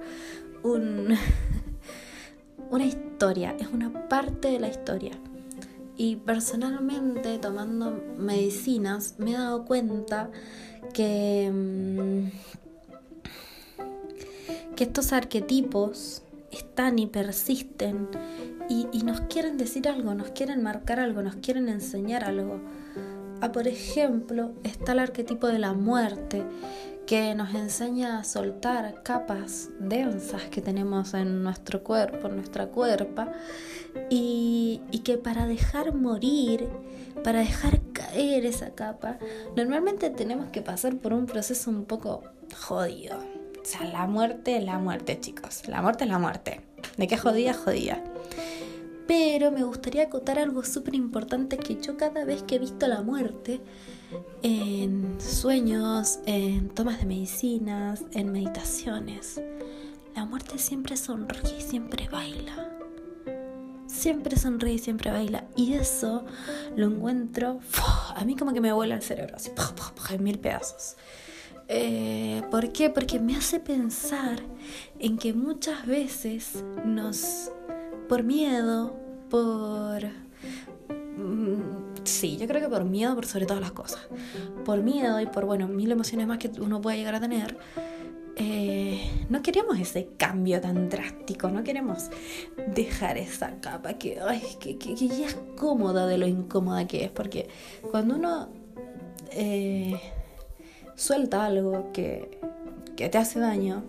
un, 0.61 1.17
una 2.69 2.85
historia, 2.85 3.55
es 3.59 3.67
una 3.69 4.07
parte 4.07 4.49
de 4.49 4.59
la 4.59 4.67
historia. 4.67 5.13
Y 5.97 6.17
personalmente, 6.17 7.39
tomando 7.39 8.03
medicinas, 8.19 9.15
me 9.17 9.31
he 9.31 9.33
dado 9.33 9.65
cuenta 9.65 10.29
que, 10.93 11.51
mm, 11.51 12.27
que 14.75 14.83
estos 14.83 15.11
arquetipos 15.11 16.21
están 16.51 16.99
y 16.99 17.07
persisten 17.07 18.09
y 18.69 19.01
nos 19.03 19.21
quieren 19.21 19.57
decir 19.57 19.87
algo, 19.89 20.13
nos 20.13 20.29
quieren 20.29 20.61
marcar 20.61 20.99
algo, 20.99 21.23
nos 21.23 21.35
quieren 21.37 21.67
enseñar 21.67 22.23
algo. 22.23 22.59
Ah, 23.41 23.51
por 23.51 23.67
ejemplo, 23.67 24.53
está 24.63 24.93
el 24.93 24.99
arquetipo 24.99 25.47
de 25.47 25.59
la 25.59 25.73
muerte, 25.73 26.43
que 27.05 27.35
nos 27.35 27.53
enseña 27.53 28.19
a 28.19 28.23
soltar 28.23 29.03
capas 29.03 29.69
densas 29.79 30.43
que 30.43 30.61
tenemos 30.61 31.13
en 31.13 31.43
nuestro 31.43 31.83
cuerpo, 31.83 32.27
en 32.27 32.37
nuestra 32.37 32.67
cuerpa, 32.67 33.31
y, 34.09 34.81
y, 34.91 34.99
que 34.99 35.17
para 35.17 35.45
dejar 35.47 35.93
morir, 35.93 36.67
para 37.23 37.39
dejar 37.39 37.79
caer 37.93 38.45
esa 38.45 38.71
capa, 38.71 39.19
normalmente 39.55 40.09
tenemos 40.09 40.49
que 40.49 40.61
pasar 40.61 40.97
por 40.97 41.13
un 41.13 41.27
proceso 41.27 41.69
un 41.69 41.85
poco 41.85 42.23
jodido. 42.57 43.17
O 43.17 43.65
sea, 43.67 43.85
la 43.85 44.05
muerte 44.05 44.57
es 44.57 44.63
la 44.63 44.77
muerte, 44.79 45.19
chicos. 45.19 45.67
La 45.67 45.81
muerte 45.81 46.03
es 46.03 46.09
la 46.09 46.19
muerte. 46.19 46.61
De 46.97 47.07
qué 47.07 47.17
jodida, 47.17 47.53
jodida. 47.53 48.03
Pero 49.07 49.51
me 49.51 49.63
gustaría 49.63 50.03
acotar 50.03 50.39
algo 50.39 50.63
súper 50.63 50.95
importante 50.95 51.57
que 51.57 51.79
yo 51.79 51.95
cada 51.97 52.25
vez 52.25 52.43
que 52.43 52.55
he 52.55 52.59
visto 52.59 52.87
la 52.87 53.01
muerte, 53.01 53.61
en 54.41 55.19
sueños, 55.19 56.19
en 56.25 56.69
tomas 56.69 56.99
de 56.99 57.05
medicinas, 57.05 58.03
en 58.13 58.31
meditaciones, 58.31 59.41
la 60.15 60.25
muerte 60.25 60.57
siempre 60.57 60.97
sonríe 60.97 61.59
y 61.59 61.61
siempre 61.61 62.07
baila. 62.09 62.71
Siempre 63.85 64.37
sonríe 64.37 64.75
y 64.75 64.79
siempre 64.79 65.11
baila. 65.11 65.45
Y 65.55 65.73
eso 65.73 66.25
lo 66.75 66.87
encuentro, 66.87 67.59
a 68.15 68.23
mí 68.25 68.35
como 68.35 68.53
que 68.53 68.61
me 68.61 68.71
vuela 68.71 68.95
el 68.95 69.01
cerebro, 69.01 69.35
así, 69.35 69.51
en 70.09 70.23
mil 70.23 70.39
pedazos. 70.39 70.95
Eh, 71.67 72.43
¿Por 72.51 72.71
qué? 72.71 72.89
Porque 72.89 73.19
me 73.19 73.35
hace 73.35 73.59
pensar 73.59 74.39
en 74.99 75.17
que 75.17 75.33
muchas 75.33 75.85
veces 75.87 76.63
nos 76.85 77.51
por 78.07 78.23
miedo, 78.23 78.95
por... 79.29 80.03
Mm, 81.17 82.03
sí, 82.03 82.37
yo 82.37 82.47
creo 82.47 82.61
que 82.61 82.69
por 82.69 82.83
miedo, 82.85 83.15
por 83.15 83.25
sobre 83.25 83.45
todas 83.45 83.61
las 83.61 83.71
cosas. 83.71 84.07
Por 84.63 84.81
miedo 84.81 85.19
y 85.21 85.25
por, 85.27 85.45
bueno, 85.45 85.67
mil 85.67 85.91
emociones 85.91 86.27
más 86.27 86.37
que 86.37 86.51
uno 86.59 86.81
puede 86.81 86.97
llegar 86.97 87.15
a 87.15 87.19
tener. 87.19 87.57
Eh, 88.37 89.25
no 89.29 89.41
queremos 89.41 89.79
ese 89.79 90.09
cambio 90.17 90.59
tan 90.59 90.89
drástico, 90.89 91.49
no 91.49 91.63
queremos 91.63 92.09
dejar 92.75 93.17
esa 93.17 93.61
capa 93.61 93.93
que, 93.93 94.19
que, 94.59 94.77
que, 94.77 94.95
ya 95.07 95.27
es 95.27 95.37
cómoda 95.55 96.05
de 96.05 96.17
lo 96.17 96.27
incómoda 96.27 96.85
que 96.85 97.05
es, 97.05 97.11
porque 97.11 97.47
cuando 97.91 98.15
uno 98.15 98.49
eh, 99.31 100.01
suelta 100.95 101.45
algo 101.45 101.93
que, 101.93 102.41
que 102.97 103.07
te 103.07 103.17
hace 103.17 103.39
daño, 103.39 103.83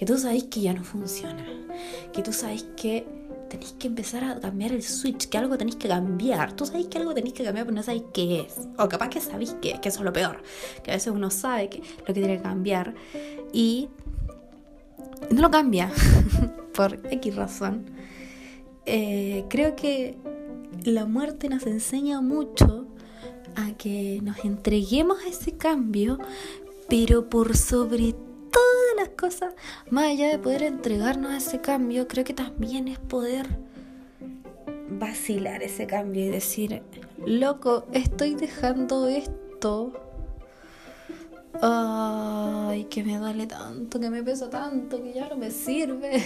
que 0.00 0.06
tú 0.06 0.16
sabes 0.16 0.44
que 0.44 0.62
ya 0.62 0.72
no 0.72 0.82
funciona, 0.82 1.44
que 2.14 2.22
tú 2.22 2.32
sabes 2.32 2.64
que 2.74 3.06
tenéis 3.50 3.74
que 3.78 3.86
empezar 3.86 4.24
a 4.24 4.40
cambiar 4.40 4.72
el 4.72 4.82
switch, 4.82 5.28
que 5.28 5.36
algo 5.36 5.58
tenéis 5.58 5.76
que 5.76 5.88
cambiar. 5.88 6.54
Tú 6.54 6.64
sabéis 6.64 6.86
que 6.86 6.96
algo 6.96 7.12
tenéis 7.12 7.34
que 7.34 7.44
cambiar, 7.44 7.66
pero 7.66 7.76
no 7.76 7.82
sabéis 7.82 8.04
qué 8.14 8.40
es. 8.40 8.66
O 8.78 8.88
capaz 8.88 9.10
que 9.10 9.20
sabéis 9.20 9.54
qué, 9.60 9.78
que 9.78 9.90
eso 9.90 9.98
es 9.98 10.04
lo 10.06 10.12
peor. 10.14 10.42
Que 10.82 10.92
a 10.92 10.94
veces 10.94 11.12
uno 11.12 11.28
sabe 11.28 11.68
que, 11.68 11.82
lo 11.98 12.04
que 12.06 12.14
tiene 12.14 12.38
que 12.38 12.42
cambiar 12.42 12.94
y 13.52 13.90
no 15.30 15.42
lo 15.42 15.50
cambia 15.50 15.92
por 16.74 16.98
X 17.10 17.36
razón. 17.36 17.84
Eh, 18.86 19.44
creo 19.50 19.76
que 19.76 20.16
la 20.82 21.04
muerte 21.04 21.50
nos 21.50 21.66
enseña 21.66 22.22
mucho 22.22 22.86
a 23.54 23.72
que 23.76 24.20
nos 24.22 24.46
entreguemos 24.46 25.18
a 25.26 25.28
ese 25.28 25.58
cambio, 25.58 26.16
pero 26.88 27.28
por 27.28 27.54
sobre 27.54 28.14
todo 28.14 28.29
las 28.96 29.08
cosas, 29.10 29.54
más 29.90 30.04
allá 30.06 30.28
de 30.28 30.38
poder 30.38 30.62
entregarnos 30.62 31.32
a 31.32 31.36
ese 31.38 31.60
cambio, 31.60 32.06
creo 32.08 32.24
que 32.24 32.34
también 32.34 32.88
es 32.88 32.98
poder 32.98 33.46
vacilar 34.88 35.62
ese 35.62 35.86
cambio 35.86 36.24
y 36.24 36.28
decir, 36.28 36.82
loco, 37.24 37.86
estoy 37.92 38.34
dejando 38.34 39.08
esto. 39.08 39.92
Ay, 41.62 42.84
que 42.84 43.02
me 43.02 43.18
duele 43.18 43.46
tanto, 43.46 44.00
que 44.00 44.10
me 44.10 44.22
pesa 44.22 44.48
tanto, 44.48 45.02
que 45.02 45.12
ya 45.12 45.28
no 45.28 45.36
me 45.36 45.50
sirve. 45.50 46.22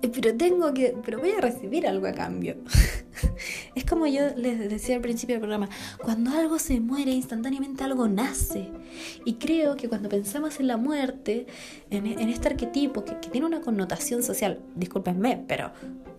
Pero 0.00 0.34
tengo 0.36 0.72
que, 0.72 0.96
pero 1.04 1.18
voy 1.18 1.30
a 1.30 1.40
recibir 1.40 1.86
algo 1.86 2.06
a 2.06 2.12
cambio. 2.12 2.56
es 3.74 3.84
como 3.84 4.06
yo 4.06 4.34
les 4.36 4.58
decía 4.70 4.96
al 4.96 5.02
principio 5.02 5.34
del 5.34 5.40
programa, 5.40 5.68
cuando 6.02 6.30
algo 6.30 6.58
se 6.58 6.80
muere, 6.80 7.10
instantáneamente 7.12 7.84
algo 7.84 8.08
nace. 8.08 8.68
Y 9.24 9.34
creo 9.34 9.76
que 9.76 9.88
cuando 9.88 10.08
pensamos 10.08 10.58
en 10.60 10.68
la 10.68 10.76
muerte, 10.76 11.46
en, 11.90 12.06
este 12.06 12.48
arquetipo 12.48 13.04
que, 13.04 13.14
tiene 13.14 13.46
una 13.46 13.60
connotación 13.60 14.22
social, 14.22 14.60
discúlpenme, 14.74 15.44
pero 15.46 15.70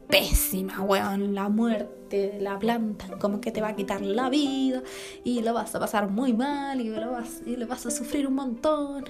pésima, 0.08 0.82
weón, 0.82 1.34
la 1.34 1.50
muerte, 1.50 2.38
la 2.40 2.60
planta, 2.60 3.18
como 3.20 3.42
que 3.42 3.52
te 3.52 3.62
va 3.62 3.70
a 3.70 3.76
quitar 3.76 4.02
la 4.02 4.30
vida 4.30 4.84
y 5.24 5.42
lo 5.42 5.54
vas 5.54 5.74
a 5.74 5.80
pasar 5.80 6.10
muy 6.10 6.34
mal 6.34 6.82
y 6.82 6.90
lo 6.90 7.12
vas, 7.12 7.42
y 7.46 7.56
lo 7.56 7.66
vas 7.68 7.86
a 7.86 7.92
sufrir 7.92 8.28
un 8.28 8.36
montón. 8.36 9.06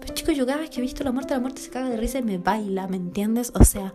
Pero 0.00 0.14
chicos, 0.14 0.36
yo 0.36 0.46
cada 0.46 0.58
vez 0.58 0.70
que 0.70 0.78
he 0.78 0.82
visto 0.82 1.04
la 1.04 1.12
muerte, 1.12 1.34
la 1.34 1.40
muerte 1.40 1.60
se 1.60 1.70
caga 1.70 1.88
de 1.88 1.96
risa 1.96 2.18
y 2.18 2.22
me 2.22 2.38
baila, 2.38 2.86
¿me 2.88 2.96
entiendes? 2.96 3.52
O 3.54 3.64
sea, 3.64 3.94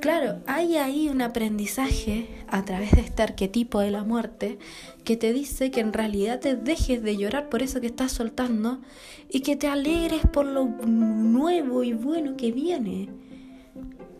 claro, 0.00 0.40
hay 0.46 0.76
ahí 0.76 1.08
un 1.08 1.22
aprendizaje 1.22 2.28
a 2.48 2.64
través 2.64 2.90
de 2.90 3.00
este 3.00 3.22
arquetipo 3.22 3.80
de 3.80 3.90
la 3.90 4.04
muerte 4.04 4.58
que 5.04 5.16
te 5.16 5.32
dice 5.32 5.70
que 5.70 5.80
en 5.80 5.92
realidad 5.92 6.40
te 6.40 6.56
dejes 6.56 7.02
de 7.02 7.16
llorar 7.16 7.48
por 7.48 7.62
eso 7.62 7.80
que 7.80 7.86
estás 7.86 8.12
soltando 8.12 8.80
y 9.30 9.40
que 9.40 9.56
te 9.56 9.68
alegres 9.68 10.22
por 10.32 10.44
lo 10.44 10.66
nuevo 10.66 11.82
y 11.82 11.92
bueno 11.92 12.36
que 12.36 12.52
viene. 12.52 13.08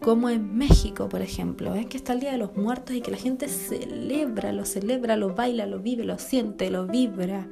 Como 0.01 0.31
en 0.31 0.57
México, 0.57 1.09
por 1.09 1.23
ejemplo, 1.23 1.77
es 1.77 1.87
que 1.87 1.97
está 1.97 2.13
el 2.13 2.21
Día 2.21 2.33
de 2.33 2.39
los 2.39 2.57
Muertos 2.57 2.97
y 2.97 3.03
que 3.03 3.13
la 3.13 3.17
gente 3.17 3.47
celebra, 3.49 4.53
lo 4.53 4.65
celebra, 4.65 5.17
lo 5.17 5.33
baila, 5.35 5.65
lo 5.67 5.79
vive, 5.79 6.03
lo 6.03 6.19
siente, 6.19 6.71
lo 6.71 6.89
vibra, 6.89 7.47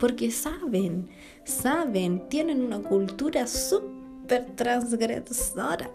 porque 0.00 0.32
saben 0.32 1.08
saben, 1.46 2.28
tienen 2.28 2.62
una 2.62 2.80
cultura 2.80 3.46
súper 3.46 4.46
transgresora. 4.56 5.90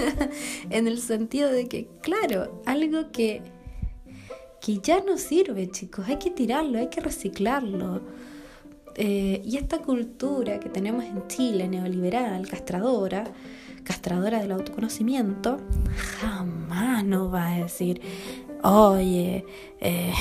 en 0.70 0.88
el 0.88 0.98
sentido 0.98 1.50
de 1.50 1.68
que, 1.68 1.88
claro, 2.02 2.62
algo 2.66 3.12
que, 3.12 3.42
que 4.60 4.78
ya 4.78 5.00
no 5.04 5.18
sirve, 5.18 5.70
chicos, 5.70 6.06
hay 6.08 6.16
que 6.16 6.30
tirarlo, 6.30 6.78
hay 6.78 6.88
que 6.88 7.00
reciclarlo. 7.00 8.00
Eh, 8.96 9.42
y 9.44 9.58
esta 9.58 9.78
cultura 9.78 10.58
que 10.58 10.68
tenemos 10.68 11.04
en 11.04 11.28
Chile, 11.28 11.68
neoliberal, 11.68 12.48
castradora, 12.48 13.24
castradora 13.84 14.40
del 14.40 14.50
autoconocimiento, 14.52 15.58
jamás 16.18 17.04
nos 17.04 17.32
va 17.32 17.54
a 17.54 17.58
decir, 17.58 18.00
oye, 18.64 19.44
eh, 19.80 20.12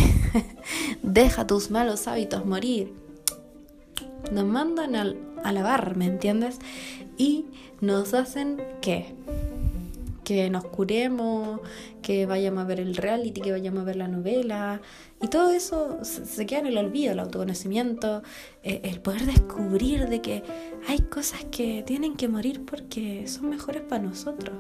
deja 1.02 1.48
tus 1.48 1.72
malos 1.72 2.08
hábitos 2.08 2.46
morir 2.46 3.07
nos 4.32 4.46
mandan 4.46 4.96
al, 4.96 5.18
a 5.44 5.52
lavar, 5.52 5.96
¿me 5.96 6.06
entiendes? 6.06 6.60
Y 7.18 7.46
nos 7.82 8.14
hacen 8.14 8.62
que 8.82 9.16
que 10.28 10.50
nos 10.50 10.66
curemos, 10.66 11.62
que 12.02 12.26
vayamos 12.26 12.66
a 12.66 12.68
ver 12.68 12.82
el 12.82 12.98
reality, 12.98 13.40
que 13.40 13.54
vayamos 13.54 13.84
a 13.84 13.86
ver 13.86 13.96
la 13.96 14.10
novela. 14.10 14.82
Y 15.22 15.30
todo 15.30 15.52
eso 15.52 16.00
se, 16.02 16.46
queda 16.46 16.60
en 16.60 16.66
el 16.66 16.78
olvido, 16.78 17.14
el 17.14 17.20
autoconocimiento, 17.20 18.24
eh, 18.62 18.82
el 18.84 19.00
poder 19.00 19.26
descubrir 19.26 20.10
de 20.10 20.22
que 20.22 20.44
hay 20.90 21.00
cosas 21.00 21.46
que 21.46 21.82
tienen 21.88 22.18
que 22.18 22.28
morir 22.28 22.66
porque 22.66 23.26
son 23.26 23.50
mejores 23.50 23.84
para 23.84 24.04
nosotros. 24.04 24.54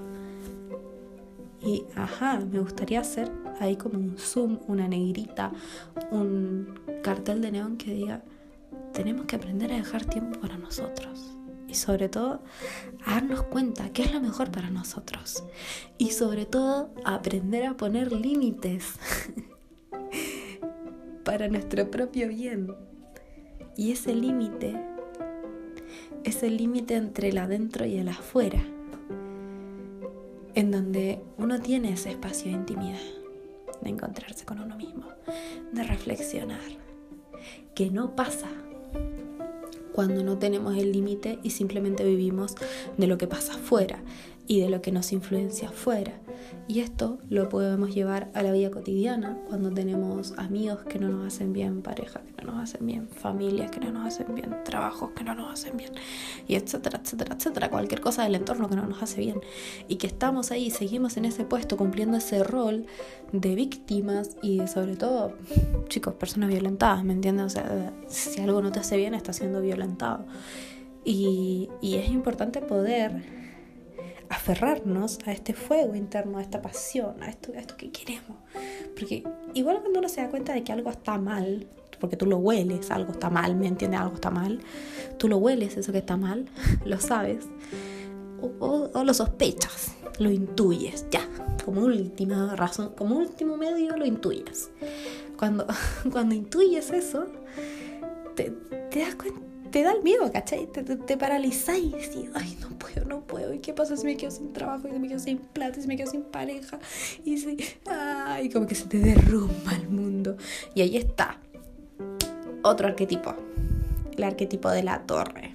Y, 1.61 1.83
ajá, 1.97 2.39
me 2.49 2.61
gustaría 2.61 3.01
hacer 3.01 3.29
ahí 3.59 3.75
como 3.75 3.99
un 3.99 4.17
zoom, 4.17 4.59
una 4.69 4.87
negrita, 4.87 5.51
un 6.11 6.79
cartel 7.03 7.41
de 7.41 7.51
neón 7.51 7.75
que 7.75 7.93
diga 7.93 8.23
tenemos 8.97 9.27
que 9.27 9.35
aprender 9.35 9.71
a 9.71 9.75
dejar 9.75 10.05
tiempo 10.05 10.39
para 10.39 10.57
nosotros. 10.57 11.37
Y 11.67 11.75
sobre 11.75 12.09
todo, 12.09 12.41
a 13.05 13.11
darnos 13.11 13.43
cuenta 13.43 13.91
qué 13.93 14.01
es 14.01 14.11
lo 14.11 14.19
mejor 14.19 14.49
para 14.49 14.71
nosotros. 14.71 15.43
Y 15.99 16.11
sobre 16.11 16.47
todo, 16.47 16.89
aprender 17.05 17.67
a 17.67 17.77
poner 17.77 18.11
límites 18.11 18.95
para 21.23 21.47
nuestro 21.47 21.91
propio 21.91 22.27
bien. 22.27 22.73
Y 23.75 23.91
ese 23.91 24.15
límite 24.15 24.75
es 26.23 26.41
el 26.41 26.57
límite 26.57 26.95
entre 26.95 27.29
el 27.29 27.37
adentro 27.37 27.85
y 27.85 27.97
el 27.97 28.07
afuera, 28.09 28.63
en 30.55 30.71
donde 30.71 31.21
uno 31.37 31.59
tiene 31.59 31.93
ese 31.93 32.09
espacio 32.09 32.45
de 32.45 32.57
intimidad, 32.57 33.05
de 33.79 33.89
encontrarse 33.91 34.43
con 34.43 34.59
uno 34.59 34.75
mismo, 34.75 35.05
de 35.71 35.83
reflexionar, 35.83 36.61
que 37.75 37.91
no 37.91 38.15
pasa 38.15 38.47
cuando 39.93 40.23
no 40.23 40.37
tenemos 40.37 40.77
el 40.77 40.91
límite 40.91 41.39
y 41.41 41.49
simplemente 41.49 42.03
vivimos 42.03 42.55
de 42.97 43.07
lo 43.07 43.17
que 43.17 43.27
pasa 43.27 43.55
afuera 43.55 43.99
y 44.47 44.61
de 44.61 44.69
lo 44.69 44.81
que 44.81 44.91
nos 44.91 45.11
influencia 45.11 45.69
afuera. 45.69 46.13
Y 46.69 46.81
esto 46.81 47.19
lo 47.29 47.47
podemos 47.49 47.93
llevar 47.93 48.29
a 48.33 48.43
la 48.43 48.51
vida 48.51 48.71
cotidiana 48.71 49.37
cuando 49.47 49.71
tenemos 49.71 50.33
amigos 50.37 50.79
que 50.83 50.99
no 50.99 51.07
nos 51.07 51.27
hacen 51.27 51.53
bien, 51.53 51.81
parejas 51.81 52.23
que 52.23 52.43
no 52.43 52.53
nos 52.53 52.63
hacen 52.63 52.85
bien, 52.85 53.07
familias 53.07 53.71
que 53.71 53.79
no 53.79 53.91
nos 53.91 54.05
hacen 54.05 54.33
bien, 54.35 54.55
trabajos 54.65 55.11
que 55.11 55.23
no 55.23 55.33
nos 55.33 55.51
hacen 55.53 55.77
bien, 55.77 55.91
y 56.45 56.55
etcétera, 56.55 56.99
etcétera, 57.01 57.35
etcétera, 57.35 57.69
cualquier 57.69 58.01
cosa 58.01 58.23
del 58.23 58.35
entorno 58.35 58.69
que 58.69 58.75
no 58.75 58.85
nos 58.85 59.01
hace 59.01 59.21
bien. 59.21 59.39
Y 59.87 59.95
que 59.95 60.07
estamos 60.07 60.51
ahí, 60.51 60.69
seguimos 60.69 61.15
en 61.17 61.25
ese 61.25 61.45
puesto 61.45 61.77
cumpliendo 61.77 62.17
ese 62.17 62.43
rol 62.43 62.85
de 63.31 63.55
víctimas 63.55 64.35
y 64.41 64.67
sobre 64.67 64.97
todo, 64.97 65.33
chicos, 65.87 66.15
personas 66.15 66.49
violentadas, 66.49 67.03
¿me 67.03 67.13
entiendes? 67.13 67.45
O 67.45 67.49
sea, 67.49 67.93
si 68.07 68.41
algo 68.41 68.61
no 68.61 68.71
te 68.71 68.79
hace 68.79 68.97
bien, 68.97 69.13
estás 69.13 69.37
siendo 69.37 69.61
violentado. 69.61 70.25
Y, 71.05 71.69
y 71.81 71.95
es 71.95 72.09
importante 72.09 72.59
poder 72.61 73.36
aferrarnos 74.29 75.19
a 75.25 75.31
este 75.31 75.53
fuego 75.53 75.95
interno, 75.95 76.37
a 76.37 76.41
esta 76.41 76.61
pasión, 76.61 77.21
a 77.21 77.29
esto, 77.29 77.51
a 77.53 77.59
esto 77.59 77.75
que 77.77 77.91
queremos. 77.91 78.37
Porque 78.95 79.23
igual 79.53 79.79
cuando 79.81 79.99
uno 79.99 80.09
se 80.09 80.21
da 80.21 80.29
cuenta 80.29 80.53
de 80.53 80.63
que 80.63 80.71
algo 80.71 80.89
está 80.89 81.17
mal, 81.17 81.67
porque 81.99 82.17
tú 82.17 82.25
lo 82.25 82.37
hueles, 82.37 82.91
algo 82.91 83.11
está 83.11 83.29
mal, 83.29 83.55
¿me 83.55 83.67
entiendes? 83.67 83.99
Algo 83.99 84.15
está 84.15 84.29
mal. 84.29 84.59
Tú 85.17 85.27
lo 85.27 85.37
hueles, 85.37 85.77
eso 85.77 85.91
que 85.91 85.99
está 85.99 86.17
mal, 86.17 86.45
lo 86.85 86.99
sabes. 86.99 87.45
O, 88.59 88.89
o 88.93 89.03
lo 89.03 89.13
sospechas, 89.13 89.95
lo 90.19 90.29
intuyes, 90.29 91.05
ya. 91.09 91.27
Como 91.65 91.81
última 91.81 92.55
razón, 92.55 92.93
como 92.95 93.17
último 93.17 93.57
medio 93.57 93.97
lo 93.97 94.05
intuyes. 94.05 94.69
Cuando, 95.37 95.65
cuando 96.11 96.35
intuyes 96.35 96.91
eso, 96.91 97.27
te, 98.35 98.51
te 98.91 98.99
das 98.99 99.15
cuenta 99.15 99.47
te 99.77 99.83
da 99.83 99.91
el 99.91 100.01
miedo, 100.01 100.31
¿cachai? 100.31 100.65
Te, 100.65 100.81
te, 100.81 100.95
te 100.95 101.17
paralizáis 101.17 101.83
y 101.83 101.91
decís, 101.91 102.29
ay, 102.33 102.57
no 102.61 102.69
puedo, 102.79 103.05
no 103.05 103.21
puedo. 103.21 103.53
¿Y 103.53 103.59
qué 103.59 103.73
pasa 103.73 103.95
si 103.95 104.05
me 104.05 104.17
quedo 104.17 104.31
sin 104.31 104.51
trabajo? 104.51 104.87
¿Y 104.87 104.91
si 104.91 104.97
me 104.97 105.07
quedo 105.07 105.19
sin 105.19 105.37
plata? 105.37 105.77
¿Y 105.77 105.83
si 105.83 105.87
me 105.87 105.95
quedo 105.95 106.09
sin 106.09 106.23
pareja? 106.23 106.79
Y 107.23 107.37
si, 107.37 107.57
ay, 107.85 108.49
como 108.49 108.65
que 108.65 108.73
se 108.73 108.85
te 108.87 108.97
derrumba 108.97 109.75
el 109.75 109.87
mundo. 109.87 110.35
Y 110.73 110.81
ahí 110.81 110.97
está. 110.97 111.37
Otro 112.63 112.87
arquetipo. 112.87 113.35
El 114.17 114.23
arquetipo 114.23 114.71
de 114.71 114.81
la 114.81 115.03
torre. 115.03 115.53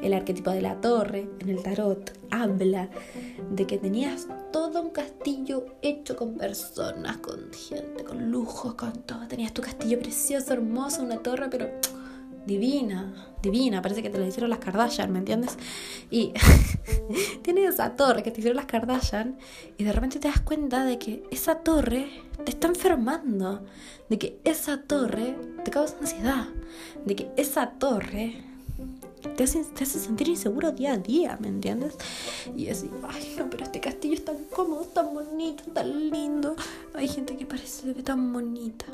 El 0.00 0.14
arquetipo 0.14 0.50
de 0.50 0.62
la 0.62 0.80
torre 0.80 1.28
en 1.40 1.50
el 1.50 1.62
tarot 1.62 2.18
habla 2.30 2.88
de 3.50 3.66
que 3.66 3.76
tenías 3.76 4.28
todo 4.50 4.80
un 4.80 4.88
castillo 4.88 5.66
hecho 5.82 6.16
con 6.16 6.38
personas, 6.38 7.18
con 7.18 7.52
gente, 7.52 8.02
con 8.02 8.30
lujos, 8.30 8.76
con 8.76 8.94
todo. 9.02 9.28
Tenías 9.28 9.52
tu 9.52 9.60
castillo 9.60 9.98
precioso, 9.98 10.54
hermoso, 10.54 11.02
una 11.02 11.18
torre, 11.18 11.48
pero 11.50 11.68
divina, 12.46 13.12
divina, 13.42 13.82
parece 13.82 14.02
que 14.02 14.10
te 14.10 14.18
lo 14.18 14.26
hicieron 14.26 14.50
las 14.50 14.60
Kardashian, 14.60 15.12
¿me 15.12 15.18
entiendes? 15.18 15.56
Y 16.10 16.32
tienes 17.42 17.74
esa 17.74 17.96
torre 17.96 18.22
que 18.22 18.30
te 18.30 18.40
hicieron 18.40 18.56
las 18.56 18.66
Kardashian 18.66 19.36
y 19.76 19.84
de 19.84 19.92
repente 19.92 20.18
te 20.18 20.28
das 20.28 20.40
cuenta 20.40 20.84
de 20.84 20.98
que 20.98 21.24
esa 21.30 21.56
torre 21.56 22.08
te 22.44 22.50
está 22.50 22.68
enfermando, 22.68 23.64
de 24.08 24.18
que 24.18 24.40
esa 24.44 24.82
torre 24.82 25.36
te 25.64 25.70
causa 25.70 25.96
ansiedad, 26.00 26.46
de 27.04 27.16
que 27.16 27.30
esa 27.36 27.70
torre 27.70 28.44
te 29.36 29.44
hace, 29.44 29.64
te 29.64 29.84
hace, 29.84 29.98
sentir 29.98 30.28
inseguro 30.28 30.72
día 30.72 30.92
a 30.92 30.98
día, 30.98 31.36
¿me 31.40 31.48
entiendes? 31.48 31.96
Y 32.56 32.68
así, 32.68 32.90
ay, 33.08 33.34
no, 33.38 33.50
pero 33.50 33.64
este 33.64 33.80
castillo 33.80 34.14
es 34.14 34.24
tan 34.24 34.36
cómodo, 34.44 34.84
tan 34.84 35.12
bonito, 35.12 35.64
tan 35.72 36.10
lindo. 36.10 36.54
Hay 36.94 37.08
gente 37.08 37.36
que 37.36 37.46
parece 37.46 37.92
tan 37.94 38.32
bonita. 38.32 38.86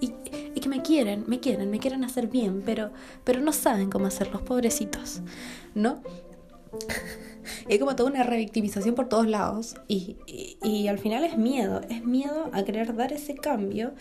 Y, 0.00 0.12
y, 0.54 0.60
que 0.60 0.68
me 0.68 0.82
quieren, 0.82 1.24
me 1.26 1.40
quieren, 1.40 1.70
me 1.70 1.78
quieren 1.78 2.04
hacer 2.04 2.28
bien, 2.28 2.62
pero, 2.64 2.90
pero 3.24 3.40
no 3.40 3.52
saben 3.52 3.90
cómo 3.90 4.06
hacer 4.06 4.30
los 4.30 4.42
pobrecitos, 4.42 5.20
¿no? 5.74 6.02
hay 7.68 7.78
como 7.78 7.96
toda 7.96 8.10
una 8.10 8.22
revictimización 8.22 8.94
por 8.94 9.08
todos 9.08 9.26
lados 9.26 9.76
y, 9.88 10.16
y, 10.26 10.58
y, 10.62 10.88
al 10.88 10.98
final 10.98 11.24
es 11.24 11.36
miedo, 11.36 11.80
es 11.88 12.04
miedo 12.04 12.50
a 12.52 12.62
querer 12.62 12.94
dar 12.94 13.12
ese 13.12 13.34
cambio 13.34 13.92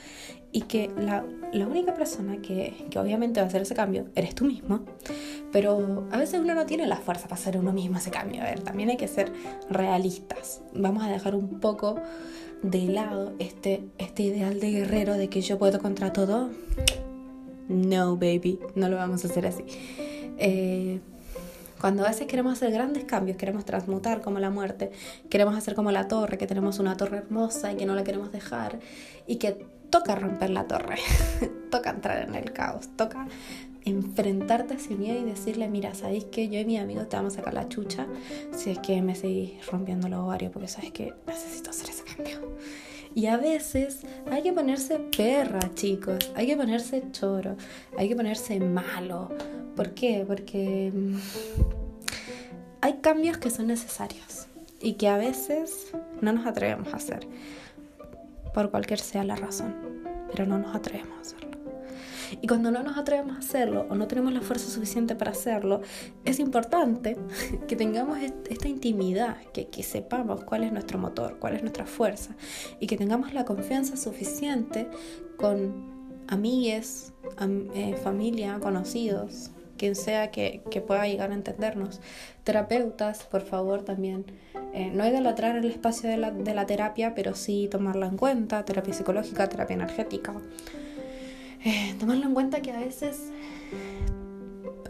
y 0.51 0.61
que 0.61 0.89
la, 0.97 1.25
la 1.53 1.67
única 1.67 1.93
persona 1.93 2.41
que, 2.41 2.87
que, 2.89 2.99
obviamente 2.99 3.39
va 3.39 3.45
a 3.45 3.49
hacer 3.49 3.61
ese 3.61 3.75
cambio 3.75 4.05
eres 4.15 4.33
tú 4.35 4.45
mismo, 4.45 4.81
pero 5.51 6.07
a 6.11 6.17
veces 6.17 6.39
uno 6.39 6.55
no 6.55 6.65
tiene 6.65 6.87
la 6.87 6.97
fuerza 6.97 7.27
para 7.27 7.39
hacer 7.39 7.57
uno 7.57 7.71
mismo 7.71 7.97
ese 7.97 8.11
cambio, 8.11 8.41
a 8.41 8.45
ver, 8.45 8.61
también 8.61 8.89
hay 8.89 8.97
que 8.97 9.07
ser 9.07 9.31
realistas, 9.69 10.61
vamos 10.73 11.03
a 11.03 11.09
dejar 11.09 11.35
un 11.35 11.59
poco 11.59 11.95
de 12.61 12.87
lado 12.87 13.33
este, 13.39 13.83
este 13.97 14.23
ideal 14.23 14.59
de 14.59 14.71
guerrero 14.71 15.13
de 15.13 15.29
que 15.29 15.41
yo 15.41 15.57
puedo 15.57 15.79
contra 15.79 16.13
todo. 16.13 16.49
No, 17.67 18.15
baby, 18.15 18.59
no 18.75 18.89
lo 18.89 18.97
vamos 18.97 19.23
a 19.23 19.27
hacer 19.27 19.45
así. 19.45 19.63
Eh, 20.37 20.99
cuando 21.79 22.03
a 22.03 22.09
veces 22.09 22.27
queremos 22.27 22.53
hacer 22.53 22.71
grandes 22.71 23.05
cambios, 23.05 23.37
queremos 23.37 23.63
transmutar 23.63 24.21
como 24.21 24.39
la 24.39 24.49
muerte, 24.49 24.91
queremos 25.29 25.55
hacer 25.55 25.75
como 25.75 25.91
la 25.91 26.07
torre, 26.07 26.37
que 26.37 26.45
tenemos 26.45 26.79
una 26.79 26.97
torre 26.97 27.19
hermosa 27.19 27.71
y 27.71 27.77
que 27.77 27.85
no 27.85 27.95
la 27.95 28.03
queremos 28.03 28.31
dejar, 28.33 28.79
y 29.27 29.37
que 29.37 29.65
toca 29.89 30.15
romper 30.15 30.49
la 30.49 30.67
torre, 30.67 30.97
toca 31.71 31.91
entrar 31.91 32.27
en 32.27 32.35
el 32.35 32.51
caos, 32.51 32.89
toca 32.97 33.27
enfrentarte 33.85 34.73
a 34.73 34.77
ese 34.77 34.95
miedo 34.95 35.19
y 35.19 35.23
decirle, 35.23 35.69
mira, 35.69 35.93
¿sabéis 35.95 36.25
que 36.25 36.49
yo 36.49 36.59
y 36.59 36.65
mi 36.65 36.77
amigo 36.77 37.03
te 37.03 37.15
vamos 37.15 37.33
a 37.33 37.37
sacar 37.37 37.53
la 37.53 37.69
chucha 37.69 38.07
si 38.55 38.71
es 38.71 38.79
que 38.79 39.01
me 39.01 39.15
seguís 39.15 39.65
rompiendo 39.67 40.09
los 40.09 40.19
ovarios? 40.19 40.51
Porque 40.51 40.67
sabes 40.67 40.91
que 40.91 41.13
necesito 41.27 41.69
hacer 41.69 41.89
ese 41.89 42.03
Y 43.15 43.25
a 43.25 43.37
veces 43.37 44.01
hay 44.31 44.43
que 44.43 44.53
ponerse 44.53 44.99
perra, 44.99 45.59
chicos, 45.73 46.31
hay 46.35 46.47
que 46.47 46.55
ponerse 46.55 47.03
choro, 47.11 47.57
hay 47.97 48.07
que 48.07 48.15
ponerse 48.15 48.59
malo. 48.59 49.29
¿Por 49.75 49.93
qué? 49.93 50.23
Porque 50.27 50.91
mm, 50.93 51.15
hay 52.81 52.93
cambios 53.01 53.37
que 53.37 53.49
son 53.49 53.67
necesarios 53.67 54.47
y 54.81 54.93
que 54.93 55.07
a 55.07 55.17
veces 55.17 55.91
no 56.21 56.31
nos 56.33 56.45
atrevemos 56.45 56.93
a 56.93 56.97
hacer, 56.97 57.27
por 58.53 58.71
cualquier 58.71 58.99
sea 58.99 59.23
la 59.23 59.35
razón, 59.35 59.75
pero 60.31 60.45
no 60.45 60.57
nos 60.57 60.75
atrevemos 60.75 61.17
a 61.17 61.21
hacerlo. 61.21 61.48
Y 62.41 62.47
cuando 62.47 62.71
no 62.71 62.83
nos 62.83 62.97
atrevemos 62.97 63.35
a 63.35 63.39
hacerlo 63.39 63.85
o 63.89 63.95
no 63.95 64.07
tenemos 64.07 64.33
la 64.33 64.41
fuerza 64.41 64.69
suficiente 64.69 65.15
para 65.15 65.31
hacerlo, 65.31 65.81
es 66.25 66.39
importante 66.39 67.17
que 67.67 67.75
tengamos 67.75 68.19
esta 68.19 68.67
intimidad, 68.67 69.37
que, 69.53 69.67
que 69.67 69.83
sepamos 69.83 70.43
cuál 70.43 70.63
es 70.63 70.71
nuestro 70.71 70.97
motor, 70.97 71.37
cuál 71.39 71.55
es 71.55 71.61
nuestra 71.61 71.85
fuerza 71.85 72.35
y 72.79 72.87
que 72.87 72.97
tengamos 72.97 73.33
la 73.33 73.45
confianza 73.45 73.97
suficiente 73.97 74.87
con 75.37 75.99
amigues, 76.27 77.13
am, 77.37 77.69
eh, 77.73 77.95
familia, 77.95 78.59
conocidos, 78.59 79.51
quien 79.77 79.95
sea 79.95 80.29
que, 80.29 80.61
que, 80.69 80.81
pueda 80.81 81.07
llegar 81.07 81.31
a 81.31 81.33
entendernos. 81.33 82.01
Terapeutas, 82.43 83.23
por 83.23 83.41
favor, 83.41 83.83
también. 83.83 84.25
Eh, 84.73 84.91
no 84.93 85.07
idolatrar 85.07 85.55
el 85.55 85.65
espacio 85.65 86.09
de 86.09 86.17
la, 86.17 86.31
de 86.31 86.53
la 86.53 86.65
terapia, 86.65 87.15
pero 87.15 87.33
sí 87.33 87.67
tomarla 87.71 88.07
en 88.07 88.17
cuenta, 88.17 88.65
terapia 88.65 88.93
psicológica, 88.93 89.47
terapia 89.49 89.75
energética 89.75 90.33
eh, 91.63 91.95
tomarlo 91.99 92.25
en 92.25 92.33
cuenta 92.33 92.61
que 92.61 92.71
a 92.71 92.79
veces 92.79 93.31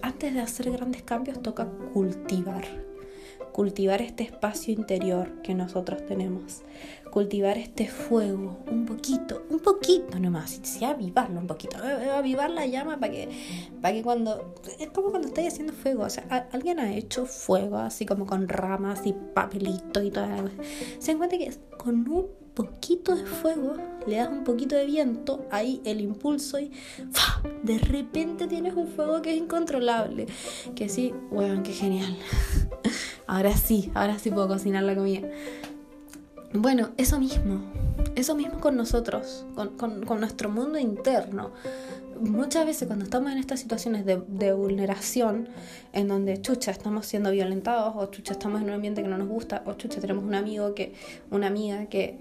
antes 0.01 0.33
de 0.33 0.39
hacer 0.39 0.71
grandes 0.71 1.03
cambios 1.03 1.41
toca 1.41 1.65
cultivar, 1.93 2.65
cultivar 3.51 4.01
este 4.01 4.23
espacio 4.23 4.73
interior 4.73 5.41
que 5.41 5.53
nosotros 5.53 6.05
tenemos, 6.05 6.61
cultivar 7.11 7.57
este 7.57 7.87
fuego 7.87 8.59
un 8.67 8.85
poquito, 8.85 9.43
un 9.49 9.59
poquito 9.59 10.19
nomás, 10.19 10.61
y 10.79 10.85
avivarlo 10.85 11.39
un 11.39 11.47
poquito, 11.47 11.77
avivar 12.13 12.49
la 12.49 12.65
llama 12.65 12.99
para 12.99 13.11
que, 13.11 13.29
para 13.81 13.93
que 13.93 14.03
cuando, 14.03 14.55
es 14.79 14.89
como 14.89 15.09
cuando 15.09 15.27
estáis 15.27 15.53
haciendo 15.53 15.73
fuego, 15.73 16.03
o 16.03 16.09
sea, 16.09 16.47
alguien 16.51 16.79
ha 16.79 16.93
hecho 16.93 17.25
fuego 17.25 17.77
así 17.77 18.05
como 18.05 18.25
con 18.25 18.47
ramas 18.47 19.05
y 19.05 19.13
papelito 19.13 20.01
y 20.01 20.11
todo, 20.11 20.27
se 20.99 21.11
encuentra 21.11 21.37
que 21.37 21.51
con 21.77 21.95
un 22.09 22.38
poquito 22.59 23.15
de 23.15 23.25
fuego, 23.25 23.77
le 24.05 24.17
das 24.17 24.27
un 24.27 24.43
poquito 24.43 24.75
de 24.75 24.85
viento, 24.85 25.45
ahí 25.49 25.81
el 25.85 26.01
impulso 26.01 26.59
y 26.59 26.73
de 27.63 27.77
repente 27.79 28.47
tienes 28.47 28.73
un 28.73 28.87
fuego 28.87 29.21
que 29.21 29.31
es 29.31 29.37
incontrolable. 29.37 30.27
Que 30.75 30.89
sí, 30.89 31.13
weón, 31.31 31.63
qué 31.63 31.71
genial. 31.71 32.17
Ahora 33.27 33.55
sí, 33.55 33.91
ahora 33.93 34.17
sí 34.17 34.31
puedo 34.31 34.47
cocinar 34.47 34.83
la 34.83 34.95
comida. 34.95 35.29
Bueno, 36.51 36.89
eso 36.97 37.19
mismo, 37.19 37.61
eso 38.15 38.33
mismo 38.33 38.59
con 38.59 38.75
nosotros, 38.75 39.45
con, 39.53 39.77
con, 39.77 40.03
con 40.03 40.19
nuestro 40.19 40.49
mundo 40.49 40.79
interno 40.79 41.51
muchas 42.19 42.65
veces 42.65 42.87
cuando 42.87 43.05
estamos 43.05 43.31
en 43.31 43.37
estas 43.37 43.59
situaciones 43.59 44.05
de, 44.05 44.53
vulneración, 44.53 45.49
en 45.93 46.07
donde 46.07 46.41
chucha 46.41 46.71
estamos 46.71 47.05
siendo 47.05 47.31
violentados, 47.31 47.93
o 47.95 48.05
chucha 48.07 48.33
estamos 48.33 48.61
en 48.61 48.67
un 48.67 48.73
ambiente 48.73 49.01
que 49.01 49.07
no 49.07 49.17
nos 49.17 49.27
gusta, 49.27 49.63
o 49.65 49.73
chucha 49.73 49.99
tenemos 49.99 50.23
un 50.23 50.35
amigo 50.35 50.73
que, 50.73 50.93
una 51.31 51.47
amiga 51.47 51.85
que, 51.87 52.19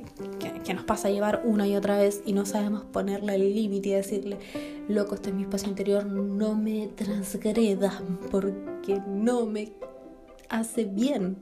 que, 0.64 0.74
nos 0.74 0.84
pasa 0.84 1.08
a 1.08 1.10
llevar 1.10 1.42
una 1.44 1.66
y 1.66 1.76
otra 1.76 1.98
vez 1.98 2.22
y 2.24 2.32
no 2.32 2.46
sabemos 2.46 2.84
ponerle 2.84 3.34
el 3.34 3.54
límite 3.54 3.90
y 3.90 3.92
decirle, 3.92 4.38
loco, 4.88 5.14
este 5.14 5.30
es 5.30 5.34
mi 5.34 5.42
espacio 5.42 5.68
interior, 5.68 6.06
no 6.06 6.54
me 6.54 6.88
transgredas 6.88 8.02
porque 8.30 9.00
no 9.06 9.46
me 9.46 9.72
hace 10.48 10.84
bien. 10.84 11.36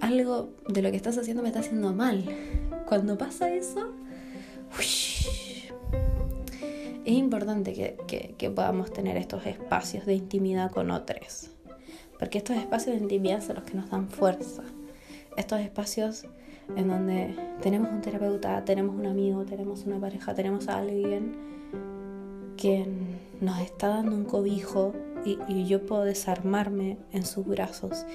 Algo 0.00 0.50
de 0.68 0.82
lo 0.82 0.90
que 0.90 0.96
estás 0.96 1.16
haciendo 1.18 1.42
me 1.42 1.48
está 1.48 1.60
haciendo 1.60 1.92
mal. 1.92 2.24
Cuando 2.86 3.16
pasa 3.18 3.52
eso, 3.52 3.92
es 7.06 7.12
importante 7.12 7.72
que, 7.72 7.96
que, 8.08 8.34
que, 8.36 8.50
podamos 8.50 8.92
tener 8.92 9.16
estos 9.16 9.46
espacios 9.46 10.06
de 10.06 10.14
intimidad 10.14 10.72
con 10.72 10.90
otros, 10.90 11.50
porque 12.18 12.38
estos 12.38 12.56
espacios 12.56 12.96
de 12.96 13.02
intimidad 13.02 13.40
son 13.40 13.56
los 13.56 13.64
que 13.64 13.74
nos 13.74 13.88
dan 13.90 14.08
fuerza. 14.08 14.64
Estos 15.36 15.60
espacios 15.60 16.26
en 16.74 16.88
donde 16.88 17.36
tenemos 17.62 17.92
un 17.92 18.00
terapeuta, 18.00 18.64
tenemos 18.64 18.96
un 18.96 19.06
amigo, 19.06 19.44
tenemos 19.44 19.84
una 19.84 20.00
pareja, 20.00 20.34
tenemos 20.34 20.68
a 20.68 20.78
alguien 20.78 21.36
que 22.56 22.86
nos 23.40 23.60
está 23.60 23.88
dando 23.88 24.16
un 24.16 24.24
cobijo 24.24 24.92
y, 25.24 25.38
y, 25.46 25.66
yo 25.66 25.84
puedo 25.84 26.04
desarmarme 26.04 26.98
en 27.12 27.24
sus 27.24 27.46
brazos 27.46 28.06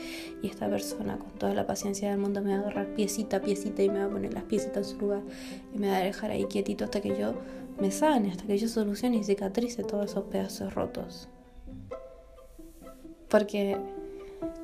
y 0.42 0.48
esta 0.48 0.70
persona 0.70 1.18
con 1.18 1.32
toda 1.32 1.54
la 1.54 1.66
paciencia 1.66 2.10
del 2.10 2.20
mundo 2.20 2.42
me 2.42 2.52
va 2.52 2.58
a 2.58 2.62
agarrar 2.62 2.96
piecita 2.96 3.38
a 3.38 3.42
piecita 3.42 3.84
y 3.84 3.89
me 3.89 4.00
va 4.00 4.06
a 4.06 4.10
poner 4.10 4.34
las 4.34 4.44
piecitas 4.44 4.78
en 4.78 4.96
su 4.96 5.00
lugar 5.00 5.22
y 5.74 5.78
me 5.78 5.89
va 5.89 5.98
a 5.98 6.02
dejar 6.02 6.32
ahí 6.32 6.46
quietito 6.46 6.86
hasta 6.86 7.02
que 7.02 7.18
yo 7.18 7.34
me 7.80 7.91
sane, 7.91 8.32
hasta 8.32 8.45
que 8.45 8.57
yo 8.57 8.67
solucione 8.67 9.17
y 9.17 9.24
cicatrice 9.24 9.84
todos 9.84 10.11
esos 10.11 10.26
pedazos 10.26 10.74
rotos. 10.74 11.30
Porque, 13.30 13.78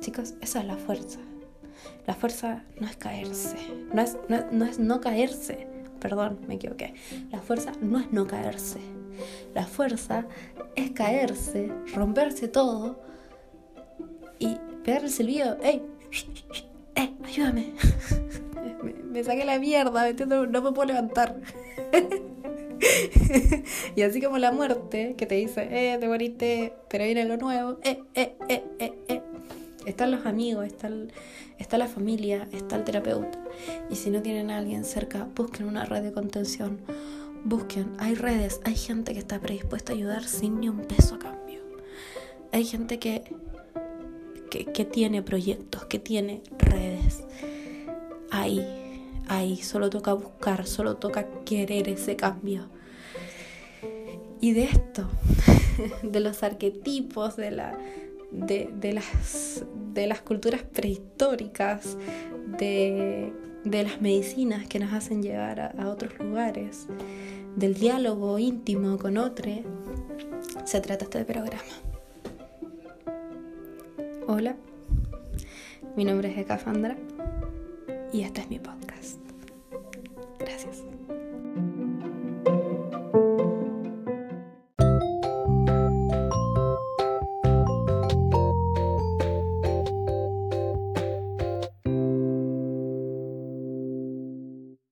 chicos, 0.00 0.34
esa 0.40 0.60
es 0.60 0.66
la 0.66 0.76
fuerza. 0.76 1.20
La 2.06 2.14
fuerza 2.14 2.64
no 2.80 2.86
es 2.86 2.96
caerse, 2.96 3.56
no 3.92 4.02
es 4.02 4.16
no, 4.28 4.44
no 4.50 4.64
es 4.64 4.78
no 4.78 5.00
caerse, 5.00 5.66
perdón, 6.00 6.38
me 6.46 6.54
equivoqué. 6.54 6.94
La 7.30 7.40
fuerza 7.40 7.72
no 7.80 7.98
es 7.98 8.12
no 8.12 8.26
caerse. 8.26 8.80
La 9.54 9.66
fuerza 9.66 10.26
es 10.74 10.90
caerse, 10.92 11.72
romperse 11.94 12.48
todo 12.48 13.00
y 14.38 14.56
pegarle 14.84 15.08
el 15.08 15.12
silbido. 15.12 15.56
¡Ey! 15.62 15.82
¡Eh! 16.94 17.12
¡Ayúdame! 17.24 17.72
me, 19.12 19.24
saqué 19.24 19.44
la 19.44 19.58
mierda, 19.58 20.12
no 20.12 20.62
me 20.62 20.72
puedo 20.72 20.84
levantar. 20.86 21.36
y 23.96 24.02
así 24.02 24.20
como 24.20 24.38
la 24.38 24.52
muerte, 24.52 25.14
que 25.16 25.26
te 25.26 25.36
dice, 25.36 25.68
eh, 25.70 25.98
te 25.98 26.08
moriste, 26.08 26.72
pero 26.88 27.04
viene 27.04 27.24
lo 27.24 27.36
nuevo, 27.36 27.78
eh, 27.82 28.02
eh, 28.14 28.36
eh, 28.48 28.64
eh, 28.78 28.92
eh. 29.08 29.22
Están 29.86 30.10
los 30.10 30.26
amigos, 30.26 30.66
está, 30.66 30.90
está 31.58 31.78
la 31.78 31.86
familia, 31.86 32.46
está 32.52 32.76
el 32.76 32.84
terapeuta. 32.84 33.42
Y 33.90 33.96
si 33.96 34.10
no 34.10 34.20
tienen 34.20 34.50
a 34.50 34.58
alguien 34.58 34.84
cerca, 34.84 35.26
busquen 35.34 35.66
una 35.66 35.84
red 35.86 36.02
de 36.02 36.12
contención. 36.12 36.78
Busquen, 37.44 37.92
hay 37.98 38.14
redes, 38.14 38.60
hay 38.64 38.74
gente 38.74 39.14
que 39.14 39.20
está 39.20 39.40
predispuesta 39.40 39.92
a 39.92 39.96
ayudar 39.96 40.24
sin 40.24 40.60
ni 40.60 40.68
un 40.68 40.82
peso 40.82 41.14
a 41.14 41.18
cambio. 41.18 41.60
Hay 42.52 42.64
gente 42.64 42.98
que, 42.98 43.24
que, 44.50 44.66
que 44.66 44.84
tiene 44.84 45.22
proyectos, 45.22 45.86
que 45.86 45.98
tiene 45.98 46.42
redes. 46.58 47.22
Ahí, 48.30 48.62
ahí, 49.28 49.56
solo 49.56 49.88
toca 49.88 50.12
buscar, 50.12 50.66
solo 50.66 50.96
toca 50.96 51.28
querer 51.44 51.88
ese 51.88 52.16
cambio. 52.16 52.68
Y 54.40 54.52
de 54.52 54.64
esto, 54.64 55.08
de 56.02 56.20
los 56.20 56.42
arquetipos, 56.42 57.36
de, 57.36 57.50
la, 57.50 57.76
de, 58.30 58.92
las, 58.92 60.20
culturas 60.22 60.62
prehistóricas, 60.62 61.96
de, 62.58 63.32
las 63.64 64.00
medicinas 64.00 64.66
que 64.68 64.78
nos 64.78 64.92
hacen 64.92 65.22
llevar 65.22 65.60
a, 65.60 65.88
otros 65.88 66.18
lugares, 66.20 66.86
del 67.56 67.74
diálogo 67.74 68.38
íntimo 68.38 68.96
con 68.98 69.18
otro, 69.18 69.50
se 70.64 70.80
trata 70.80 71.04
este 71.04 71.24
programa. 71.24 71.62
Hola, 74.28 74.56
mi 75.96 76.04
nombre 76.04 76.30
es 76.30 76.38
Eka 76.38 76.58
Fandra 76.58 76.96
y 78.12 78.22
este 78.22 78.42
es 78.42 78.50
mi 78.50 78.58
podcast. 78.60 79.18